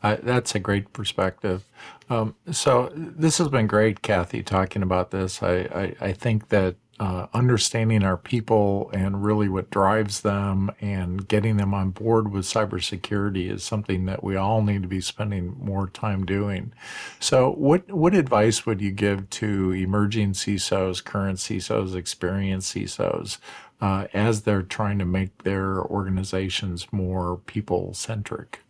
Uh, 0.00 0.16
that's 0.22 0.54
a 0.54 0.60
great 0.60 0.92
perspective. 0.92 1.64
Um, 2.08 2.36
so 2.52 2.92
this 2.94 3.38
has 3.38 3.48
been 3.48 3.66
great, 3.66 4.00
Cathy, 4.02 4.44
talking 4.44 4.82
about 4.82 5.10
this. 5.10 5.42
I, 5.42 5.56
I, 5.74 5.94
I 6.00 6.12
think 6.12 6.50
that 6.50 6.76
uh, 7.00 7.26
understanding 7.32 8.02
our 8.02 8.16
people 8.16 8.90
and 8.92 9.22
really 9.22 9.48
what 9.48 9.70
drives 9.70 10.22
them 10.22 10.70
and 10.80 11.28
getting 11.28 11.56
them 11.56 11.72
on 11.72 11.90
board 11.90 12.32
with 12.32 12.44
cybersecurity 12.44 13.50
is 13.50 13.62
something 13.62 14.06
that 14.06 14.24
we 14.24 14.34
all 14.36 14.62
need 14.62 14.82
to 14.82 14.88
be 14.88 15.00
spending 15.00 15.56
more 15.60 15.88
time 15.88 16.26
doing. 16.26 16.72
So, 17.20 17.52
what 17.52 17.90
what 17.90 18.14
advice 18.14 18.66
would 18.66 18.80
you 18.80 18.90
give 18.90 19.30
to 19.30 19.72
emerging 19.72 20.32
CISOs, 20.32 21.04
current 21.04 21.38
CISOs, 21.38 21.94
experienced 21.94 22.74
CISOs 22.74 23.38
uh, 23.80 24.08
as 24.12 24.42
they're 24.42 24.62
trying 24.62 24.98
to 24.98 25.04
make 25.04 25.44
their 25.44 25.80
organizations 25.80 26.92
more 26.92 27.36
people 27.46 27.94
centric? 27.94 28.60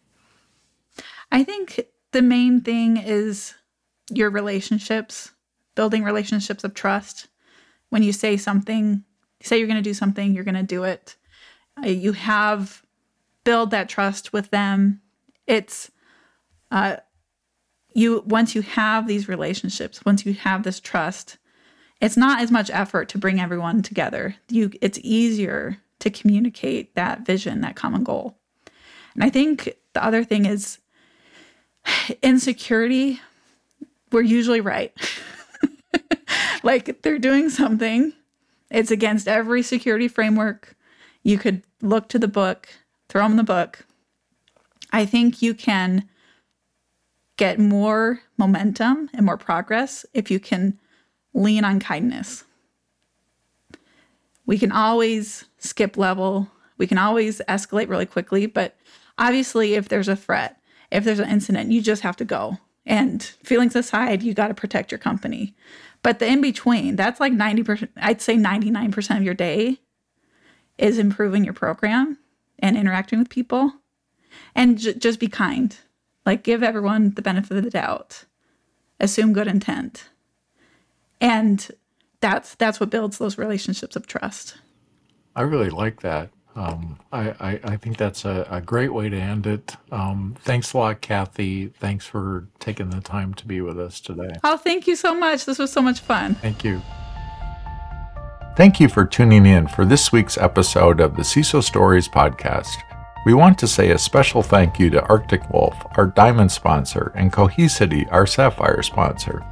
I 1.32 1.44
think 1.44 1.86
the 2.12 2.22
main 2.22 2.60
thing 2.60 2.96
is 2.98 3.54
your 4.10 4.30
relationships, 4.30 5.32
building 5.74 6.04
relationships 6.04 6.64
of 6.64 6.74
trust. 6.74 7.28
When 7.90 8.02
you 8.02 8.12
say 8.12 8.36
something, 8.36 9.04
say 9.42 9.58
you're 9.58 9.66
going 9.66 9.82
to 9.82 9.90
do 9.90 9.94
something, 9.94 10.34
you're 10.34 10.44
going 10.44 10.54
to 10.54 10.62
do 10.62 10.84
it. 10.84 11.16
Uh, 11.82 11.88
you 11.88 12.12
have 12.12 12.82
build 13.44 13.70
that 13.70 13.88
trust 13.88 14.32
with 14.32 14.50
them. 14.50 15.00
It's 15.46 15.90
uh, 16.70 16.96
you 17.94 18.22
once 18.26 18.54
you 18.54 18.62
have 18.62 19.06
these 19.06 19.28
relationships, 19.28 20.04
once 20.04 20.26
you 20.26 20.34
have 20.34 20.62
this 20.62 20.80
trust, 20.80 21.38
it's 22.00 22.16
not 22.16 22.40
as 22.42 22.50
much 22.50 22.70
effort 22.70 23.08
to 23.10 23.18
bring 23.18 23.40
everyone 23.40 23.82
together. 23.82 24.36
You 24.48 24.70
it's 24.80 24.98
easier 25.02 25.78
to 26.00 26.10
communicate 26.10 26.94
that 26.94 27.24
vision, 27.24 27.60
that 27.62 27.76
common 27.76 28.04
goal. 28.04 28.36
And 29.14 29.24
I 29.24 29.30
think 29.30 29.76
the 29.94 30.04
other 30.04 30.22
thing 30.24 30.46
is 30.46 30.78
in 32.22 32.38
security, 32.38 33.20
we're 34.12 34.22
usually 34.22 34.60
right. 34.60 34.92
like 36.68 37.00
they're 37.00 37.18
doing 37.18 37.48
something, 37.48 38.12
it's 38.70 38.90
against 38.90 39.26
every 39.26 39.62
security 39.62 40.06
framework. 40.06 40.76
You 41.22 41.38
could 41.38 41.62
look 41.80 42.10
to 42.10 42.18
the 42.18 42.28
book, 42.28 42.68
throw 43.08 43.22
them 43.22 43.38
the 43.38 43.42
book. 43.42 43.86
I 44.92 45.06
think 45.06 45.40
you 45.40 45.54
can 45.54 46.06
get 47.38 47.58
more 47.58 48.20
momentum 48.36 49.08
and 49.14 49.24
more 49.24 49.38
progress 49.38 50.04
if 50.12 50.30
you 50.30 50.38
can 50.38 50.78
lean 51.32 51.64
on 51.64 51.80
kindness. 51.80 52.44
We 54.44 54.58
can 54.58 54.70
always 54.70 55.46
skip 55.56 55.96
level, 55.96 56.50
we 56.76 56.86
can 56.86 56.98
always 56.98 57.40
escalate 57.48 57.88
really 57.88 58.04
quickly, 58.04 58.44
but 58.44 58.76
obviously, 59.16 59.72
if 59.72 59.88
there's 59.88 60.08
a 60.08 60.16
threat, 60.16 60.60
if 60.90 61.02
there's 61.02 61.18
an 61.18 61.30
incident, 61.30 61.72
you 61.72 61.80
just 61.80 62.02
have 62.02 62.16
to 62.16 62.26
go. 62.26 62.58
And 62.84 63.22
feelings 63.22 63.74
aside, 63.74 64.22
you 64.22 64.34
got 64.34 64.48
to 64.48 64.54
protect 64.54 64.92
your 64.92 64.98
company. 64.98 65.54
But 66.08 66.20
the 66.20 66.26
in 66.26 66.40
between, 66.40 66.96
that's 66.96 67.20
like 67.20 67.34
90%, 67.34 67.90
I'd 67.98 68.22
say 68.22 68.34
99% 68.34 69.18
of 69.18 69.22
your 69.22 69.34
day 69.34 69.76
is 70.78 70.98
improving 70.98 71.44
your 71.44 71.52
program 71.52 72.16
and 72.58 72.78
interacting 72.78 73.18
with 73.18 73.28
people. 73.28 73.74
And 74.54 74.78
j- 74.78 74.94
just 74.94 75.20
be 75.20 75.28
kind. 75.28 75.76
Like, 76.24 76.42
give 76.44 76.62
everyone 76.62 77.10
the 77.10 77.20
benefit 77.20 77.58
of 77.58 77.62
the 77.62 77.68
doubt, 77.68 78.24
assume 78.98 79.34
good 79.34 79.48
intent. 79.48 80.08
And 81.20 81.68
that's 82.20 82.54
that's 82.54 82.80
what 82.80 82.88
builds 82.88 83.18
those 83.18 83.36
relationships 83.36 83.94
of 83.94 84.06
trust. 84.06 84.56
I 85.36 85.42
really 85.42 85.68
like 85.68 86.00
that. 86.00 86.30
Um, 86.58 86.98
I, 87.12 87.28
I, 87.38 87.60
I, 87.62 87.76
think 87.76 87.98
that's 87.98 88.24
a, 88.24 88.44
a, 88.50 88.60
great 88.60 88.92
way 88.92 89.08
to 89.08 89.16
end 89.16 89.46
it. 89.46 89.76
Um, 89.92 90.34
thanks 90.40 90.72
a 90.72 90.78
lot, 90.78 91.00
Cathy. 91.00 91.68
Thanks 91.68 92.04
for 92.04 92.48
taking 92.58 92.90
the 92.90 93.00
time 93.00 93.32
to 93.34 93.46
be 93.46 93.60
with 93.60 93.78
us 93.78 94.00
today. 94.00 94.32
Oh, 94.42 94.56
thank 94.56 94.88
you 94.88 94.96
so 94.96 95.14
much. 95.14 95.44
This 95.44 95.60
was 95.60 95.70
so 95.70 95.80
much 95.80 96.00
fun. 96.00 96.34
Thank 96.34 96.64
you. 96.64 96.82
Thank 98.56 98.80
you 98.80 98.88
for 98.88 99.04
tuning 99.04 99.46
in 99.46 99.68
for 99.68 99.84
this 99.84 100.10
week's 100.10 100.36
episode 100.36 100.98
of 100.98 101.14
the 101.14 101.22
CISO 101.22 101.62
Stories 101.62 102.08
podcast. 102.08 102.74
We 103.24 103.34
want 103.34 103.56
to 103.58 103.68
say 103.68 103.92
a 103.92 103.98
special 103.98 104.42
thank 104.42 104.80
you 104.80 104.90
to 104.90 105.06
Arctic 105.06 105.48
Wolf, 105.50 105.76
our 105.96 106.08
diamond 106.08 106.50
sponsor, 106.50 107.12
and 107.14 107.32
Cohesity, 107.32 108.08
our 108.10 108.26
sapphire 108.26 108.82
sponsor. 108.82 109.44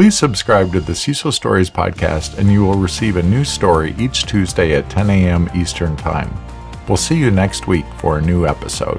Please 0.00 0.16
subscribe 0.16 0.72
to 0.72 0.80
the 0.80 0.94
CISO 0.94 1.30
Stories 1.30 1.68
podcast 1.68 2.38
and 2.38 2.50
you 2.50 2.64
will 2.64 2.78
receive 2.78 3.16
a 3.16 3.22
new 3.22 3.44
story 3.44 3.94
each 3.98 4.24
Tuesday 4.24 4.74
at 4.74 4.88
10 4.88 5.10
a.m. 5.10 5.50
Eastern 5.54 5.94
Time. 5.94 6.34
We'll 6.88 6.96
see 6.96 7.18
you 7.18 7.30
next 7.30 7.66
week 7.66 7.84
for 7.98 8.16
a 8.16 8.22
new 8.22 8.46
episode. 8.46 8.98